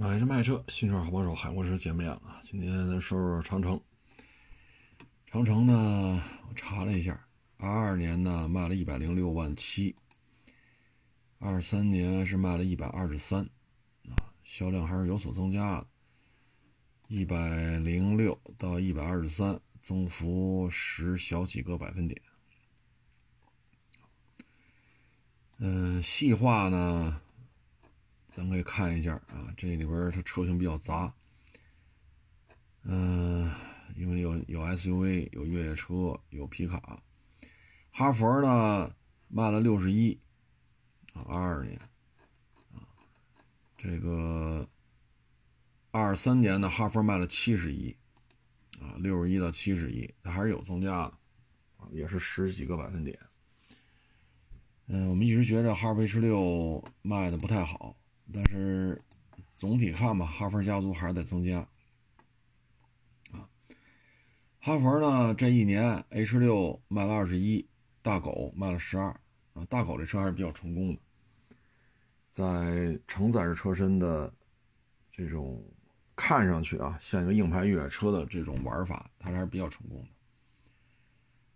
[0.00, 2.40] 买车卖车，新车好帮手，海博士见面了。
[2.42, 3.78] 今天咱说说长城。
[5.26, 7.22] 长城呢，我查了一下，
[7.58, 9.94] 二二年呢卖了一百零六万七，
[11.38, 13.42] 二三年是卖了一百二十三，
[14.08, 15.86] 啊，销量还是有所增加的。
[17.08, 22.18] 一百零六到一百二十三，增幅十小几个百分点。
[25.58, 27.20] 嗯，细化呢？
[28.40, 31.12] 咱可以看一下啊，这里边它车型比较杂，
[32.84, 33.52] 嗯，
[33.94, 37.02] 因为有有 SUV，有越野车，有皮卡。
[37.90, 38.94] 哈佛呢
[39.28, 40.18] 卖了六十一，
[41.12, 41.78] 啊，二二年，
[42.72, 42.80] 啊，
[43.76, 44.66] 这个
[45.90, 47.94] 二三年的哈佛卖了七十一，
[48.80, 51.18] 啊，六十一到七十一，它还是有增加的，
[51.76, 53.18] 啊，也是十几个百分点。
[54.86, 57.98] 嗯，我们一直觉着哈弗 H 六卖的不太好。
[58.32, 58.96] 但是
[59.56, 61.58] 总体看吧，哈弗家族还是在增加
[63.32, 63.48] 啊。
[64.60, 67.66] 哈弗呢，这一年 H 六卖了二十一，
[68.02, 69.08] 大狗卖了十二
[69.54, 69.64] 啊。
[69.68, 71.00] 大狗这车还是比较成功的，
[72.30, 74.32] 在承载式车身的
[75.10, 75.64] 这种
[76.14, 80.08] 看上去啊，像一个硬派越野车的这种玩法，它还是比较成功的。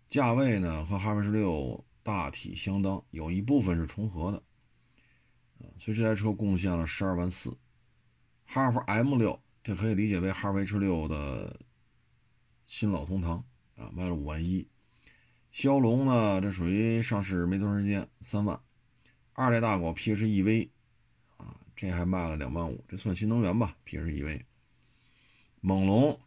[0.07, 4.43] 价位呢和哈弗 H 六大体相当，有一部分是重合的。
[5.77, 7.57] 所以这台车贡献了十二万四，
[8.45, 11.59] 哈弗 M 六，这可以理解为哈弗 H 六的
[12.65, 13.43] 新老同堂
[13.75, 14.67] 啊，卖了五万一。
[15.51, 18.59] 骁龙呢，这属于上市没多长时间，三万。
[19.33, 20.69] 二代大狗 PHEV
[21.37, 24.43] 啊，这还卖了两万五，这算新能源吧？PHEV。
[25.61, 26.19] 猛龙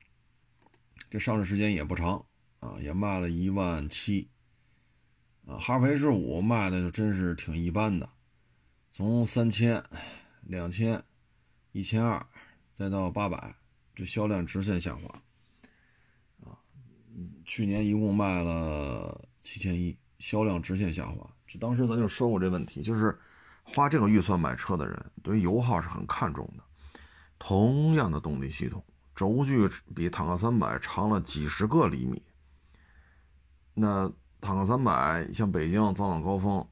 [1.10, 2.24] 这上市时间也不长
[2.60, 4.28] 啊，也卖了一万七。
[5.46, 8.08] 啊，哈弗 H 五卖的就真是挺一般的。
[8.90, 9.82] 从三千、
[10.42, 11.00] 两千、
[11.72, 12.26] 一千二，
[12.72, 13.54] 再到八百，
[13.94, 15.22] 这销量直线下滑。
[16.42, 16.58] 啊，
[17.44, 21.30] 去年一共卖了七千一，销量直线下滑。
[21.46, 23.16] 这当时咱就说过这问题，就是
[23.62, 26.64] 花这个预算买车的人，对于油耗是很看重的。
[27.38, 28.84] 同样的动力系统，
[29.14, 32.20] 轴距比坦克三百长了几十个厘米。
[33.74, 36.66] 那坦克三百像北京早晚高峰。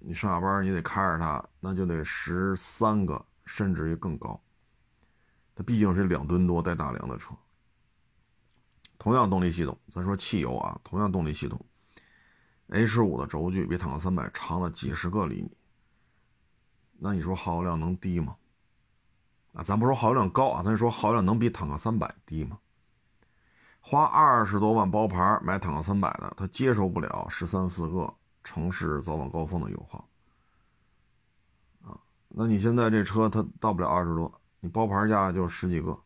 [0.00, 4.40] 你上下班你得开着它，那就得十三个，甚至于更高。
[5.54, 7.34] 它毕竟是两吨多带大梁的车。
[8.98, 11.60] 同样动力系统，咱说汽油啊，同样动力系统
[12.68, 15.50] ，H 五的轴距比坦克三百长了几十个厘米。
[16.98, 18.36] 那你说耗油量能低吗？
[19.52, 22.58] 啊，咱不说耗油量高啊，咱说耗油量能比坦克三百低吗？
[23.80, 28.14] 花二十多万包牌买坦克三百的，他接受不了十三四个。
[28.42, 30.08] 城市早晚高峰的油耗
[31.82, 35.96] 啊，那你现在这车它到不了二十多，你包牌价就十几个，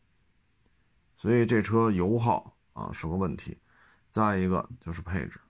[1.16, 3.58] 所以这车油耗啊是个问题。
[4.10, 5.40] 再一个就是配置，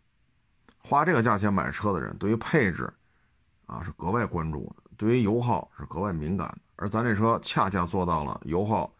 [0.78, 2.90] 花这个价钱买车的人对于配置
[3.66, 6.58] 啊是格外关注的，对于油耗是格外敏感的。
[6.76, 8.90] 而咱这车恰恰做到了油耗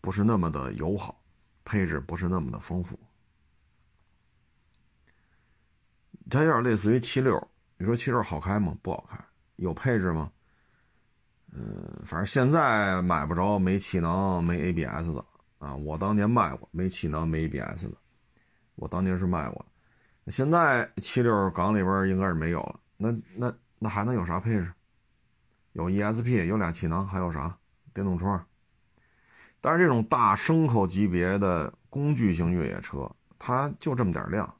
[0.00, 1.20] 不是那么的友好，
[1.62, 2.98] 配置不是那么的丰富。
[6.32, 8.74] 它有点类似于七六，你说七六好开吗？
[8.80, 9.18] 不好开，
[9.56, 10.32] 有配置吗？
[11.52, 15.22] 嗯，反正现在买不着没气囊、没 ABS 的
[15.58, 15.76] 啊。
[15.76, 17.96] 我当年卖过没气囊、没 ABS 的，
[18.76, 19.66] 我当年是卖过。
[20.28, 22.80] 现在七六港里边应该是没有了。
[22.96, 24.72] 那那那还能有啥配置？
[25.72, 27.58] 有 ESP，有俩气囊，还有啥？
[27.92, 28.42] 电动窗。
[29.60, 34.56] 但是这种大牲口级别的工具型越野车，它就这么点量。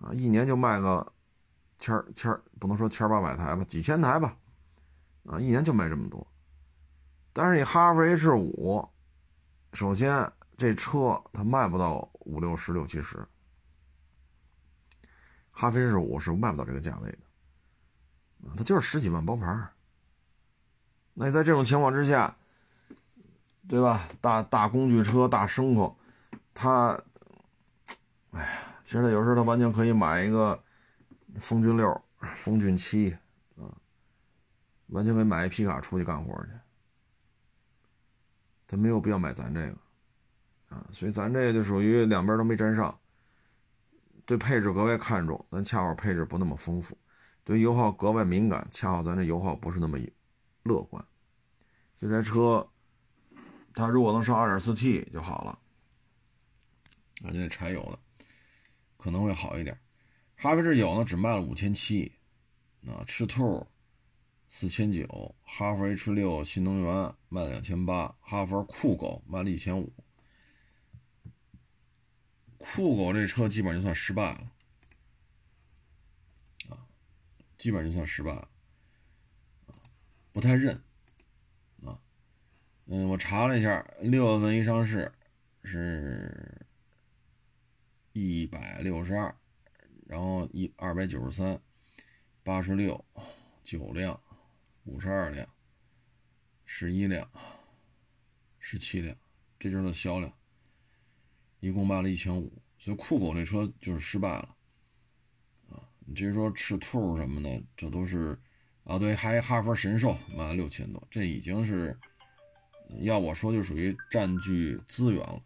[0.00, 1.12] 啊，一年就卖个
[1.78, 4.34] 千千不能说千八百台吧，几千台吧，
[5.26, 6.26] 啊，一年就卖这么多。
[7.34, 8.88] 但是你哈弗 H 五，
[9.74, 13.28] 首先这车它卖不到五六十、六七十，
[15.50, 19.68] 哈弗 H 五是卖不到这个价位的，啊，它就是十几万包牌。
[21.12, 22.34] 那你在这种情况之下，
[23.68, 24.08] 对吧？
[24.22, 25.98] 大大工具车、大牲口，
[26.54, 26.98] 它，
[28.30, 28.69] 哎呀。
[28.90, 30.60] 其实他有时候他完全可以买一个
[31.38, 32.02] 风骏六、
[32.34, 33.16] 风骏七
[33.54, 33.70] 啊，
[34.88, 36.50] 完全可以买一皮卡出去干活去。
[38.66, 39.76] 他没有必要买咱这个
[40.74, 42.98] 啊，所以咱这个就属于两边都没沾上，
[44.26, 46.96] 对配置格外看重，咱恰好配置不那么丰富；
[47.44, 50.00] 对油耗格外敏感，恰好咱这油耗不是那么
[50.64, 51.06] 乐观。
[52.00, 52.68] 这台车，
[53.72, 55.50] 它如果能上 2.4T 就好了，
[57.22, 57.96] 啊，那柴油的。
[59.00, 59.80] 可能会好一点。
[60.36, 62.12] 哈弗 H 九呢，只卖了五千七，
[62.86, 63.66] 啊，赤兔
[64.48, 69.92] 四千九；哈弗 H 六新能源卖了两千八；哈弗酷狗卖了一千五。
[72.58, 74.52] 酷狗这车基本就算失败了，
[76.68, 76.86] 啊，
[77.56, 78.48] 基本就算失败了，
[79.66, 79.72] 啊，
[80.30, 80.74] 不太认，
[81.84, 81.98] 啊，
[82.84, 85.10] 嗯，我查了一下，六月份一上市
[85.64, 86.66] 是
[88.12, 89.36] 一百六十二，
[90.06, 91.60] 然后一二百九十三，
[92.42, 93.04] 八十六，
[93.62, 94.20] 九辆，
[94.84, 95.48] 五十二辆，
[96.64, 97.30] 十一辆，
[98.58, 99.16] 十七辆，
[99.58, 100.32] 这就是销量。
[101.60, 104.56] 一共卖了一千五，所以酷狗这车就是失败了，
[105.68, 108.40] 啊，你至于说赤兔什么的，这都是，
[108.84, 111.96] 啊，对，还哈弗神兽卖了六千多，这已经是，
[113.02, 115.44] 要我说就属于占据资源了，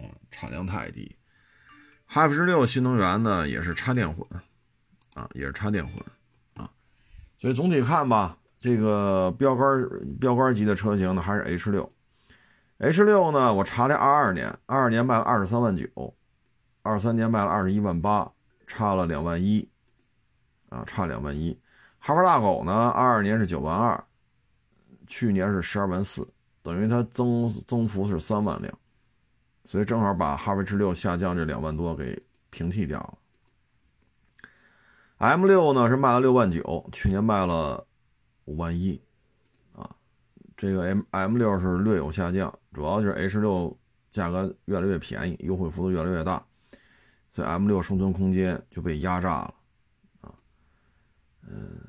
[0.00, 1.16] 啊，产量太低。
[2.14, 4.22] 哈弗十六新能源呢也是插电混，
[5.14, 5.94] 啊，也是插电混，
[6.52, 6.70] 啊，
[7.38, 9.88] 所以总体看吧，这个标杆
[10.20, 11.88] 标杆级的车型呢还是 H 六。
[12.76, 13.54] H 六呢？
[13.54, 15.88] 我查了二二年，二二年卖了二十三万九，
[16.82, 18.30] 二三年卖了二十一万八，
[18.66, 19.66] 差了两万一，
[20.68, 21.58] 啊，差两万一。
[21.98, 22.90] 哈弗大狗呢？
[22.90, 24.04] 二二年是九万二，
[25.06, 26.28] 去年是十二万四，
[26.62, 28.78] 等于它增增幅是三万辆，
[29.64, 33.18] 所以正好把哈弗 H 六下降这两万多给平替掉了。
[35.18, 37.86] M 六呢是卖了六万九，去年卖了
[38.44, 39.00] 五万一。
[39.74, 39.88] 啊
[40.56, 43.78] 这个 M M 六是略有下降，主要就是 H 六
[44.10, 46.44] 价格越来越便宜，优惠幅度越来越大，
[47.30, 49.54] 所以 M 六生存空间就被压榨了
[50.20, 50.34] 啊。
[51.48, 51.80] 嗯，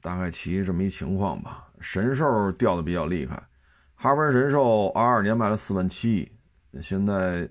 [0.00, 1.68] 大概其这么一情况吧。
[1.80, 3.48] 神兽掉的比较厉害，
[3.94, 6.35] 哈弗神兽二二年卖了四万七，
[6.82, 7.48] 现在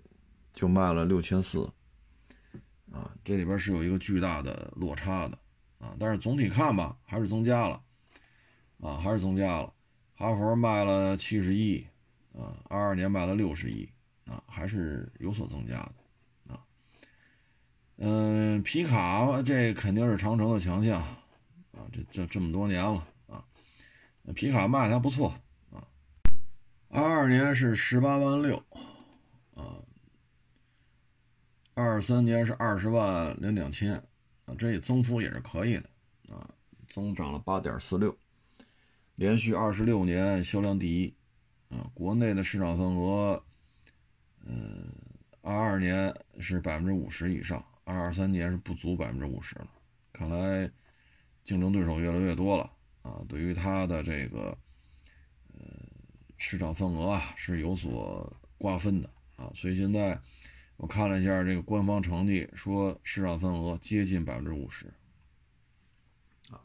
[0.53, 1.63] 就卖了六千四
[2.91, 5.37] 啊，这里边是有一个巨大的落差的
[5.79, 5.95] 啊。
[5.99, 7.81] 但是总体看吧，还是增加了
[8.79, 9.73] 啊，还是增加了。
[10.17, 11.85] 哈弗卖了七十亿，
[12.31, 13.89] 啊，二二年卖了六十亿，
[14.25, 16.63] 啊，还是有所增加的，啊，
[17.97, 21.01] 嗯，皮卡这肯定是长城的强项，
[21.73, 23.43] 啊，这这这么多年了，啊，
[24.33, 25.27] 皮卡卖的还不错，
[25.69, 25.85] 啊，
[26.87, 28.63] 二二年是十八万六，
[31.77, 33.93] 二三年是二十万零两千，
[34.45, 35.89] 啊，这增幅也是可以的，
[36.33, 36.49] 啊，
[36.87, 38.17] 增长了八点四六。
[39.15, 41.13] 连续二十六年销量第一，
[41.67, 43.43] 啊，国内的市场份额，
[44.45, 44.89] 嗯，
[45.41, 49.67] 二二年是百分之五十以上，二二三年是不足百分之五十了。
[50.13, 50.71] 看来
[51.43, 52.71] 竞争对手越来越多了，
[53.01, 54.57] 啊，对于它的这个，
[55.53, 55.59] 呃，
[56.37, 60.17] 市场份额啊是有所瓜分的，啊，所以现在
[60.77, 64.87] 我看了一下这个官方成绩，说市场份额接近百分之五十。
[66.49, 66.59] 啊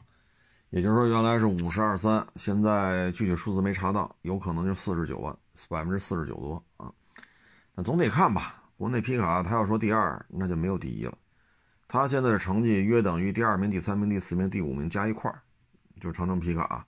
[0.69, 5.37] 也就是说，原来是五十二三，现在具体数字没查到，有可能就四十九万，
[5.67, 6.93] 百分之四十九多啊。
[7.75, 11.17] 那总得看吧，国内皮卡他要说第二，那就没有第一了。
[11.89, 15.41] 他现在的成绩约等于第二名、第三名、第四名、第五名加一块儿，
[15.99, 16.87] 就长城皮卡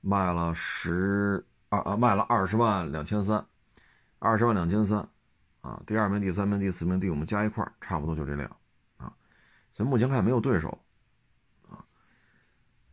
[0.00, 3.46] 卖了十二啊，卖了二十万两千三，
[4.18, 5.08] 二十万两千三
[5.62, 5.82] 啊。
[5.86, 8.48] 第二名、第三名、第四名、第五名加一块儿，差不多就这辆
[8.98, 9.16] 啊。
[9.72, 10.68] 所以目前看没有对手。
[11.68, 11.84] 啊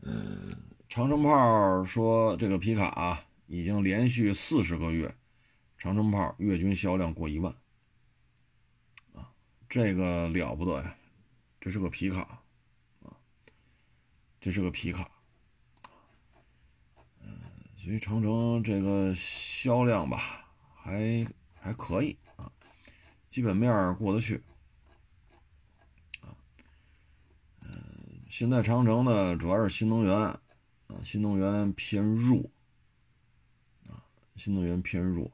[0.01, 0.55] 嗯，
[0.87, 5.13] 长城炮说这个皮卡已经连续四十个月，
[5.77, 7.53] 长城炮月均销量过一万，
[9.13, 9.29] 啊，
[9.67, 10.95] 这个了不得呀！
[11.59, 12.21] 这是个皮卡，
[13.01, 13.11] 啊，
[14.39, 15.11] 这是个皮卡，
[17.19, 17.41] 嗯，
[17.75, 21.27] 所以长城这个销量吧，还
[21.59, 22.17] 还可以，
[23.29, 24.41] 基本面过得去。
[28.27, 30.39] 现在长城呢，主要是新能源，啊，
[31.03, 32.39] 新能源偏弱，
[33.89, 34.05] 啊，
[34.35, 35.29] 新能源偏弱，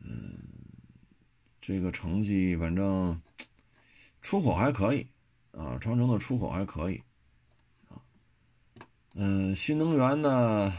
[0.00, 0.38] 嗯，
[1.60, 3.20] 这个成绩反正
[4.20, 5.04] 出口还可以，
[5.52, 7.02] 啊，长城的出口还可以，
[9.14, 10.72] 嗯，新能源呢，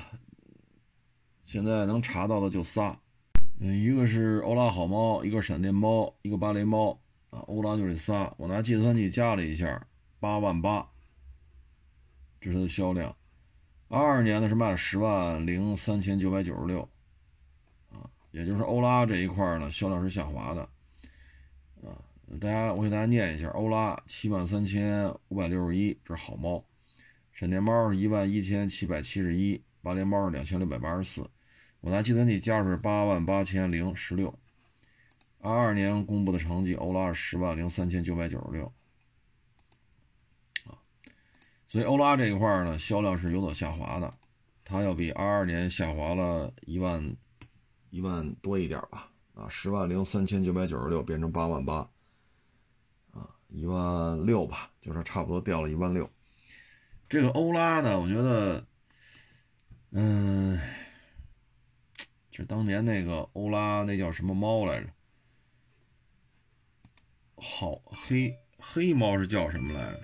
[1.42, 2.98] 现在能查到的就仨，
[3.72, 9.88] 一个是欧拉好猫，一个闪电猫，一个芭蕾猫，啊，欧拉就这仨，我拿计算器加了一下。
[10.20, 10.88] 八万八，
[12.40, 13.14] 这是它的销量。
[13.90, 16.82] 二二年呢是卖了十万零三千九百九十六，
[17.92, 20.62] 啊，也就是欧拉这一块呢销量是下滑的，
[21.82, 22.00] 啊，
[22.40, 26.64] 大家我给大家念一下：欧拉七万三千五百六十一，这是好猫；
[27.34, 31.30] 闪电猫是一万一千七百七十一；八连猫是两千六百八十四。
[31.84, 34.40] 我拿计算器加是八万八千零十六。
[35.40, 38.74] 二二年公布的成绩，欧拉是十万零三千九百九十六。
[40.64, 40.80] 啊
[41.68, 44.14] 所以欧拉这一块呢，销量是有所下滑的，
[44.64, 47.18] 它要比二二年下滑了一万
[47.90, 51.90] 一万多一点吧，啊，十万零三千九百九十六变成八万八，
[53.12, 56.10] 啊，一万六吧，就是差不多掉了一万六。
[57.10, 58.66] 这个欧拉呢，我觉得，
[59.92, 60.58] 嗯，
[62.34, 64.90] 就当年那个欧拉那叫什么猫来着？
[67.36, 70.00] 好黑黑猫是叫什么来着？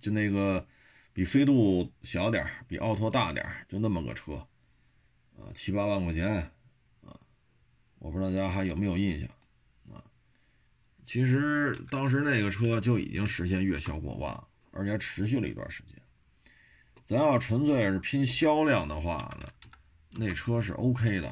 [0.00, 0.66] 就那个
[1.12, 4.34] 比飞度小点比奥拓大点就那么个车，
[5.36, 6.26] 啊，七八万块钱，
[7.04, 7.16] 啊，
[8.00, 9.30] 我不知道大家还有没有印象，
[9.92, 10.02] 啊，
[11.04, 14.44] 其实当时那个车就已经实现月销过万。
[14.78, 15.94] 而且持续了一段时间。
[17.02, 19.48] 咱要纯粹是拼销量的话呢，
[20.18, 21.28] 那车是 OK 的，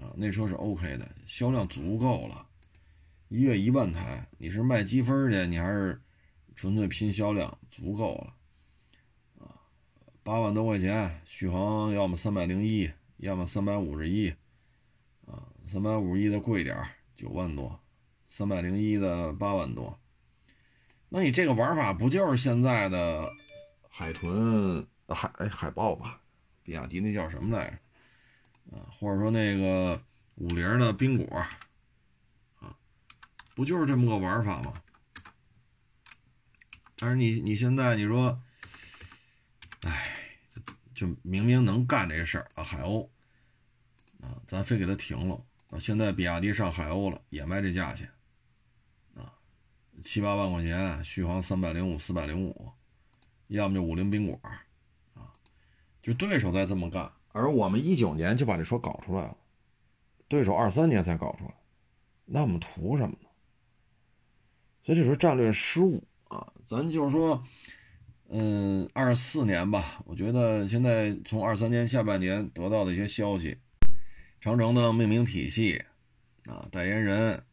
[0.00, 2.46] 啊，那车是 OK 的，销量足够了，
[3.28, 4.28] 一月一万台。
[4.38, 6.02] 你是卖积分去，你还是
[6.56, 8.34] 纯粹拼销量，足够了，
[9.46, 9.54] 啊，
[10.24, 14.30] 八万多块钱，续航要么三百零一，要么三百五十一，
[15.26, 16.76] 啊，三百五十一的贵点
[17.14, 17.78] 九万多，
[18.26, 19.96] 三百零一的八万多。
[21.08, 23.30] 那你这个玩法不就是现在的
[23.88, 26.21] 海豚海海豹吧？
[26.62, 28.76] 比亚迪那叫什么来着？
[28.76, 30.02] 啊，或者说那个
[30.36, 31.38] 五菱的宾果
[32.58, 32.76] 啊，
[33.54, 34.72] 不就是这么个玩法吗？
[36.96, 38.40] 但是你你现在你说，
[39.80, 40.16] 哎，
[40.94, 43.08] 就明明能干这事儿啊，海鸥
[44.20, 45.78] 啊，咱非给它停了啊！
[45.80, 48.08] 现在比亚迪上海鸥了，也卖这价钱。
[49.14, 49.34] 啊
[50.00, 52.72] 七八万块钱，续航三百零五、四百零五，
[53.48, 54.40] 要么就五菱宾果，
[56.02, 59.36] 就对手在这么干，而我们一九年就把这车搞出来了，
[60.28, 61.54] 对手二三年才搞出来，
[62.26, 63.28] 那我们图什么呢？
[64.82, 66.52] 所以这是战略失误啊！
[66.66, 67.44] 咱就是说，
[68.28, 73.58] 嗯，二四年吧，我觉得现在从二三年下半年得到的一些消息，
[74.40, 75.84] 长城的命名体系
[76.46, 77.44] 啊，代言人，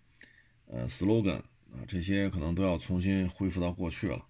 [0.66, 1.42] 呃，slogan。
[1.72, 4.26] 啊，这些可能都要重新恢复到过去了，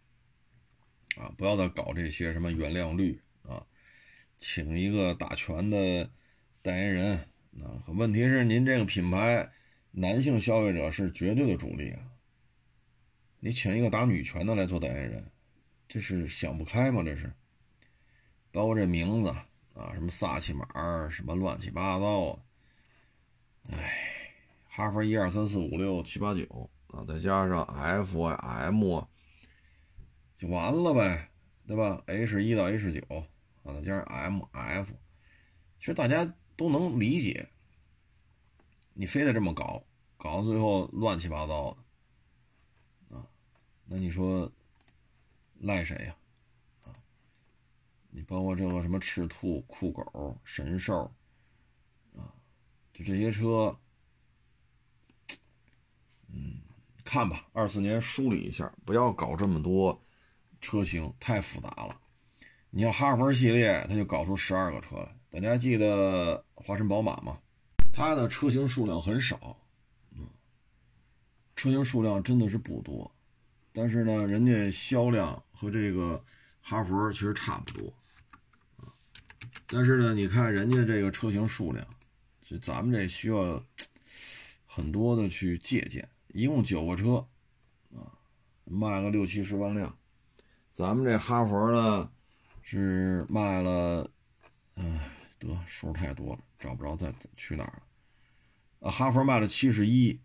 [1.15, 3.21] 啊，不要再搞这些什么原谅率，
[4.39, 6.09] 请一个打拳的
[6.63, 7.17] 代言人，
[7.61, 9.51] 啊，问题是您这个品牌
[9.91, 11.99] 男性消费者是绝对的主力啊，
[13.39, 15.31] 你请一个打女拳的来做代言人，
[15.87, 17.03] 这是想不开吗？
[17.03, 17.31] 这是，
[18.51, 19.29] 包括这名字
[19.75, 20.65] 啊，什么萨琪玛，
[21.09, 22.39] 什么乱七八糟，
[23.71, 24.33] 哎，
[24.67, 26.69] 哈佛一二三四五六七八九。
[26.91, 29.03] 啊，再加上 F 啊 M，
[30.35, 31.29] 就完了呗，
[31.67, 33.25] 对吧？H 一到 H 九
[33.69, 34.93] 啊，再加上 M F，
[35.79, 37.49] 其实大家都能理解。
[38.93, 39.83] 你非得这么搞，
[40.17, 41.77] 搞到最后乱七八糟
[43.09, 43.27] 的啊，
[43.85, 44.51] 那你说
[45.59, 46.15] 赖谁呀？
[46.85, 46.93] 啊，
[48.09, 51.13] 你包括这个什么赤兔、酷狗、神兽
[52.15, 52.33] 啊，
[52.93, 53.79] 就这些车，
[56.27, 56.61] 嗯。
[57.05, 59.99] 看吧，二四年梳理一下，不要搞这么多
[60.61, 61.99] 车型，太复杂了。
[62.71, 65.15] 你像哈弗系列，它就搞出十二个车来。
[65.31, 67.39] 大家记得华晨宝马吗？
[67.91, 69.57] 它的车型数量很少，
[70.11, 70.27] 嗯，
[71.55, 73.11] 车型数量真的是不多。
[73.73, 76.23] 但是呢，人家销量和这个
[76.61, 77.91] 哈弗其实差不多，
[79.67, 81.85] 但是呢，你看人家这个车型数量，
[82.41, 83.63] 就咱们这需要
[84.65, 86.07] 很多的去借鉴。
[86.27, 87.25] 一共九个车，
[87.95, 88.13] 啊，
[88.65, 89.97] 卖了六七十万辆。
[90.71, 92.11] 咱们这哈佛呢，
[92.71, 94.07] 是卖了，
[94.75, 95.09] 哎，
[95.39, 98.87] 得数太多了，找不着在去哪儿了。
[98.87, 100.21] 啊，哈佛卖了七十一，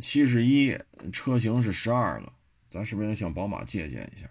[0.00, 0.78] 七十一
[1.12, 2.32] 车型是十二个，
[2.70, 4.26] 咱是不是应该向宝马借鉴一下？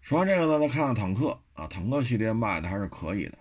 [0.00, 3.38] 说完这个呢，再看看坦克啊，坦克系列卖的还是可以的，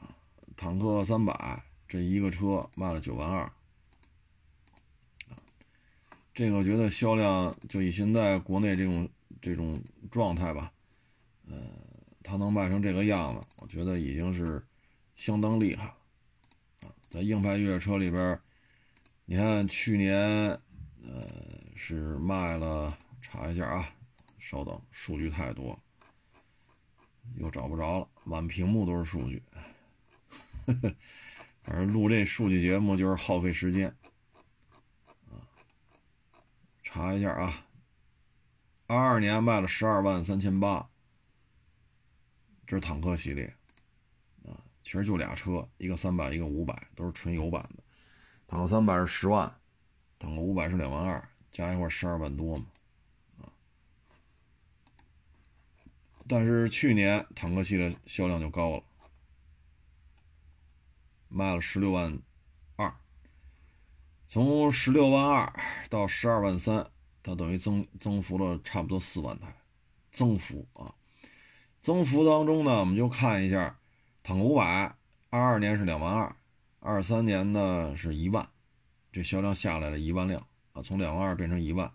[0.00, 0.16] 啊，
[0.56, 3.52] 坦克三百这一个车卖了九万二。
[6.32, 9.06] 这个我觉得销量就以现在国内这种
[9.42, 9.78] 这种
[10.10, 10.72] 状态吧，
[11.46, 11.56] 呃，
[12.22, 14.64] 它能卖成这个样子，我觉得已经是
[15.14, 15.96] 相当厉害了
[16.82, 16.92] 啊！
[17.08, 18.38] 在硬派越野车里边，
[19.24, 20.20] 你看去年
[21.02, 21.26] 呃
[21.74, 23.88] 是卖了，查一下啊，
[24.38, 25.78] 稍等，数据太多，
[27.36, 29.42] 又找不着了，满屏幕都是数据，
[30.66, 30.94] 呵 呵
[31.62, 33.88] 反正录这数据节目就是耗费时间
[35.30, 35.42] 啊。
[36.82, 37.66] 查一下啊，
[38.86, 40.88] 二二年卖了十二万三千八，
[42.66, 43.46] 这是坦克系列
[44.44, 47.82] 啊其实就俩车一个三百一个五百都是纯油版的。
[48.48, 49.52] 坦克三百是十万
[50.18, 52.66] 坦克五百是两万二加一块十二万多嘛
[53.38, 53.46] 啊。
[56.28, 58.82] 但是去年坦克系列销量就高了
[61.28, 62.18] 卖了十六万
[62.74, 62.92] 二。
[64.28, 65.52] 从十六万二
[65.88, 66.90] 到十二万三
[67.22, 69.54] 它等于增增幅了差不多四万台
[70.10, 70.92] 增幅啊
[71.86, 73.78] 增幅当中呢，我们就看一下，
[74.24, 74.92] 坦克五百
[75.30, 76.34] 二二年是两万二，
[76.80, 78.44] 二三年呢是一万，
[79.12, 81.88] 这销量下来了一万辆啊，从两万二变成一万，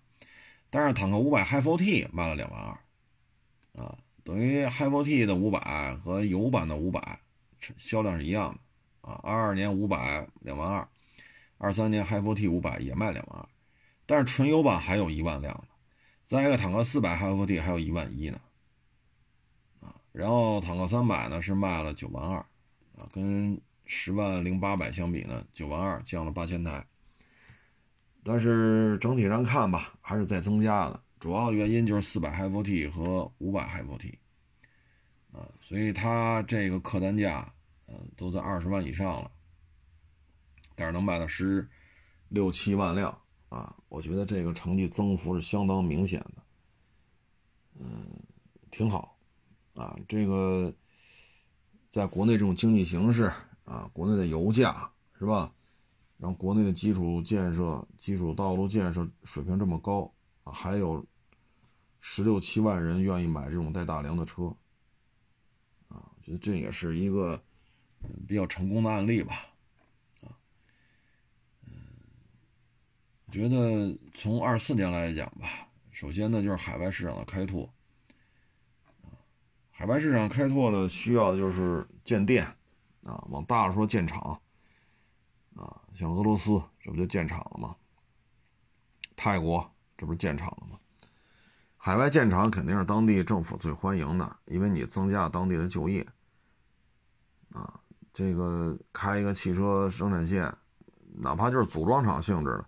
[0.70, 3.98] 但是坦克五百 Hi4T 卖了两万二，啊。
[4.24, 7.20] 等于 Hi4T 的五百和油版的五百
[7.76, 9.20] 销量是一样的啊。
[9.22, 10.88] 二二年五百两万二，
[11.58, 13.46] 二三年 Hi4T 五百也卖两万二，
[14.06, 15.66] 但是纯油版还有一万辆呢。
[16.24, 18.40] 再一个坦克四百 Hi4T 还有一万一呢，
[20.12, 22.38] 然后坦克三百呢是卖了九万二，
[22.98, 26.86] 啊，跟十万零八百相比呢，九万二降了八千台，
[28.24, 31.02] 但是整体上看吧，还是在增加的。
[31.20, 34.16] 主要原因就是四百 Hi4T 和五百 Hi4T，
[35.32, 37.54] 啊，所以它这个客单价，
[37.86, 39.32] 呃，都在二十万以上了，
[40.76, 41.70] 但是能卖到十
[42.30, 43.16] 六七万辆
[43.50, 46.44] 啊，我觉得这个成绩增幅是相当明显的，
[47.80, 48.08] 嗯，
[48.72, 49.11] 挺好，
[49.82, 50.74] 啊，这个
[51.90, 53.32] 在国内这种经济形势
[53.64, 55.52] 啊，国内的油价是吧，
[56.18, 61.06] 然后国内的基础建设、基础道路建设水平这么高啊，还有。
[62.04, 64.46] 十六七万人愿意买这种带大梁的车，
[65.88, 67.40] 啊，我觉得这也是一个
[68.28, 69.36] 比较成功的案例吧，
[70.24, 70.34] 啊，
[71.68, 71.72] 嗯，
[73.32, 77.72] 觉得从二四年来讲吧，首先呢就是海外市场的开拓，
[79.82, 82.46] 海外市场开拓呢需要的就是建店，
[83.04, 84.40] 啊，往大了说建厂，
[85.56, 87.76] 啊，像俄罗斯这不就建厂了吗？
[89.16, 90.78] 泰国这不是建厂了吗？
[91.78, 96.08] 海外建厂肯定是当地政府最欢迎的，因为你增加了当地的就业。
[97.52, 97.82] 啊，
[98.14, 100.56] 这个开一个汽车生产线，
[101.16, 102.66] 哪怕就是组装厂性质的，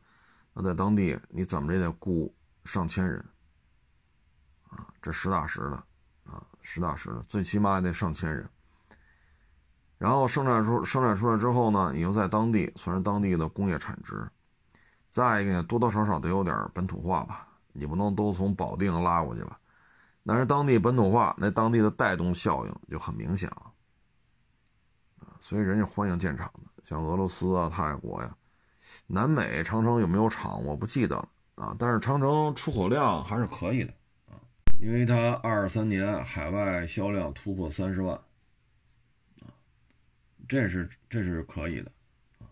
[0.56, 2.34] 那在当地你怎么着也得雇
[2.66, 3.24] 上千人。
[4.70, 5.84] 啊，这实打实的，
[6.64, 8.50] 实打实的，最起码也得上千人。
[10.00, 14.28] 然后生产出生产出来之后呢，你又在当地算是当地的工业产值。
[15.08, 17.48] 再一个呢，多多少少得有点本土化吧。
[17.72, 19.60] 你不能都从保定拉过去吧？
[20.26, 23.72] 但是当地本土化，那当地的带动效应就很明显了
[25.40, 28.34] 所以人家欢迎建厂的，像俄罗斯啊、泰国呀、
[29.08, 31.76] 南美，长城有没有厂我不记得了啊。
[31.78, 33.94] 但是长城出口量还是可以的，
[34.84, 38.14] 因为它二三年海外销量突破三十万
[39.40, 39.48] 啊，
[40.46, 41.90] 这是这是可以的。
[42.40, 42.52] 啊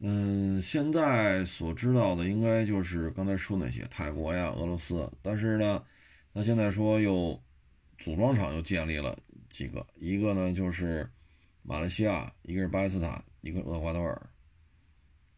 [0.00, 5.80] 嗯，现在所知道的应该就是刚才说那些泰国呀、俄罗斯，但是呢，
[6.34, 7.40] 他现在说又
[7.98, 9.16] 组装厂又建立了
[9.48, 11.08] 几个，一个呢就是
[11.62, 14.20] 马来西亚，一个是巴基斯坦，一个厄瓜多尔，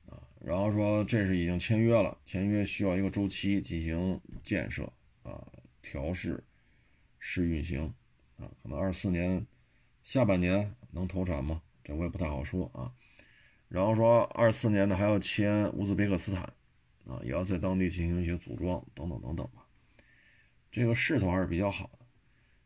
[0.08, 4.90] 啊，然后说这是已经签约了，签约需要一个周期进行建设
[5.24, 5.46] 啊、
[5.82, 6.42] 调试、
[7.18, 7.92] 试运行
[8.38, 9.46] 啊，可能二四年
[10.02, 11.62] 下半年能投产吗？
[11.82, 12.92] 这我也不太好说啊。
[13.68, 16.42] 然后说，二四年呢还要签乌兹别克斯坦，
[17.06, 19.64] 啊，也要在当地进行一些组装等等等等吧。
[20.70, 22.06] 这个势头还是比较好的。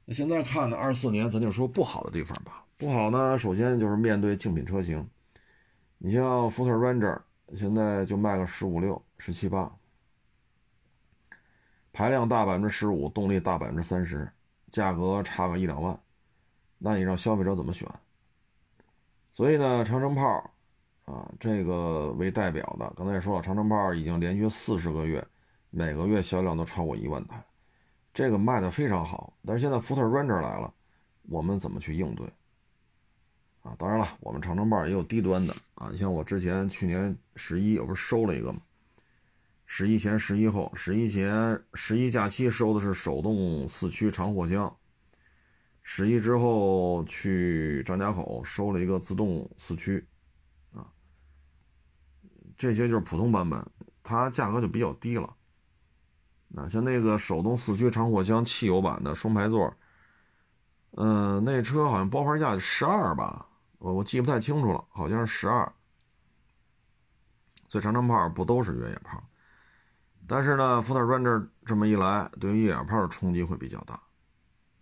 [0.07, 2.67] 那现在看呢，二四年咱就说不好的地方吧。
[2.77, 5.09] 不好呢，首先就是面对竞品车型，
[5.99, 7.23] 你像福特 Ranger
[7.55, 9.75] 现在就卖个十五六、十七八，
[11.95, 14.31] 排量大百分之十五，动力大百分之三十，
[14.69, 15.99] 价格差个一两万，
[16.77, 17.89] 那你让消费者怎么选？
[19.33, 20.51] 所以呢，长城炮。
[21.05, 25.23] 啊，这个为代表的，刚才也说了，长城炮已经连续四十个月，
[25.69, 27.45] 每个月销量都超过一万台，
[28.15, 29.35] 这个卖的非常好。
[29.45, 30.73] 但是现在福特 Ranger 来了，
[31.29, 32.27] 我们怎么去应对？
[33.63, 38.61] 啊，当然了，我们长城炮也有低端的啊，你像我之前去年十一，我不是收了一个吗？
[39.67, 44.77] 十一前、十一后，十一前十一假期收的是手动四驱长货箱，
[45.83, 50.07] 十一之后去张家口收了一个自动四驱。
[50.73, 50.87] 啊
[52.57, 53.67] 这些就是普通版本，
[54.03, 55.35] 它价格就比较低了。
[56.49, 59.75] 那像那个手动四驱长货箱汽油版的双排座，
[60.93, 63.49] 嗯，那车好像包牌价十二吧，
[63.79, 65.73] 我我记不太清楚了，好像是十二。
[67.67, 69.21] 所以长城炮不都是越野炮，
[70.27, 73.95] 但是呢，福特 Ranger 这么一来，对于越野炮的冲击会比较大，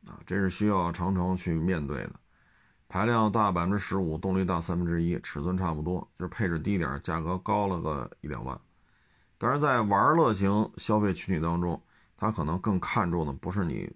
[0.07, 2.13] 啊，这是需要长城去面对的。
[2.89, 8.61] 排量大百分之十五，动力大三分之一，尺寸差不多，就是配置低点，价格高了个一两万。
[9.39, 11.83] 但是在玩乐型消费群体当中，
[12.17, 13.91] 他可能更看重的不是你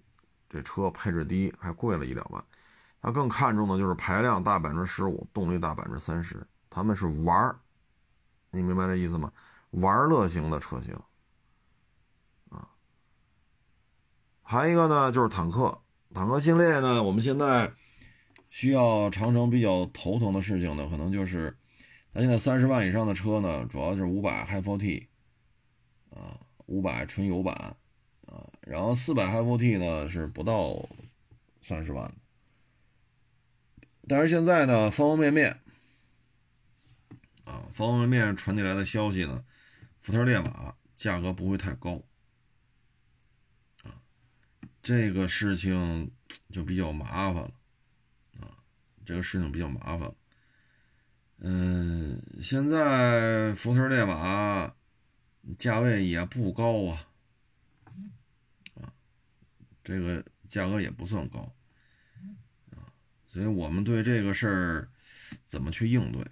[0.49, 2.43] 这车配置低，还贵了一两万。
[2.99, 6.45] 他更看重的就是排量大百分之十五，动力大百分之三十。
[6.69, 7.59] 他们是玩儿，
[8.49, 9.31] 你明白这意思吗？
[9.69, 10.93] 玩乐型的车型
[12.49, 12.67] 啊。
[14.49, 15.77] 还一个呢，就是坦克，
[16.13, 17.69] 坦克系列呢，我们现在
[18.49, 21.57] 需要长城比较头疼的事情呢，可能就是
[22.13, 25.07] 咱现在三十万以上的车呢，主要是五百 Hi4T
[26.11, 27.53] 啊，五百纯油版
[28.25, 30.87] 啊，然后四百 Hi4T 呢是不到
[31.61, 32.09] 三十万。
[34.07, 35.59] 但是现在呢，方方面面，
[37.43, 39.43] 啊，方方面面传递来的消息呢，
[39.99, 42.01] 福特烈马价格不会太高，
[44.87, 46.09] 这个事情
[46.49, 47.51] 就比较麻烦了，
[48.39, 48.55] 啊，
[49.03, 50.09] 这个事情比较麻烦。
[51.39, 54.73] 嗯，现在福特烈马
[55.59, 57.05] 价位也不高啊，
[58.75, 58.93] 啊，
[59.83, 61.53] 这个价格也不算高。
[63.25, 64.89] 所以我们对这个事儿
[65.45, 66.25] 怎么去应对？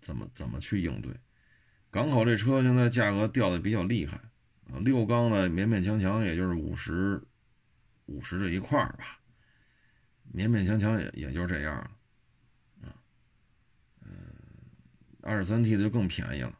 [0.00, 1.12] 怎么怎么去应对？
[1.90, 4.20] 港口这车现在价格掉的比较厉害，
[4.70, 7.22] 啊六缸的勉勉强强也就是五十
[8.06, 9.20] 五十这一块儿吧，
[10.34, 11.90] 勉勉强强也也就这样了
[12.88, 12.94] 啊。
[14.02, 14.10] 嗯，
[15.22, 16.58] 二点三 T 的就更便宜了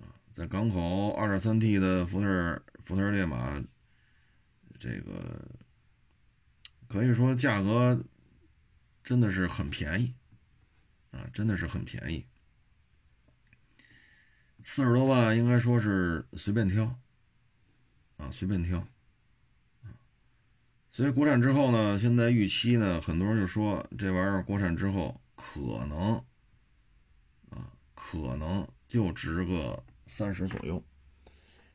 [0.00, 3.62] 啊，在港口二点三 T 的福特福特烈马
[4.78, 5.48] 这个。
[6.88, 8.04] 可以说价格
[9.04, 10.12] 真的是很便宜
[11.12, 12.26] 啊，真的是很便宜，
[14.62, 16.84] 四十多万应该说是随便挑
[18.16, 18.86] 啊，随便挑
[20.90, 26.14] 所以国产之后呢，现在预期呢，很多人就说这玩意儿国产之后可能
[27.50, 30.82] 啊，可能就值个三十左右，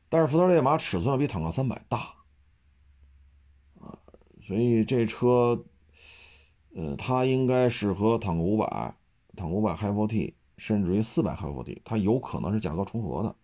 [0.08, 1.98] 但是福特烈马尺寸比坦克三百大。
[3.80, 3.98] 啊
[4.46, 5.64] 所以这车，
[6.74, 8.94] 呃，它应该适合坦克五百、
[9.34, 13.36] 坦克五百 Hi4T，甚至于四百 Hi4T，它有可能是价格重合的。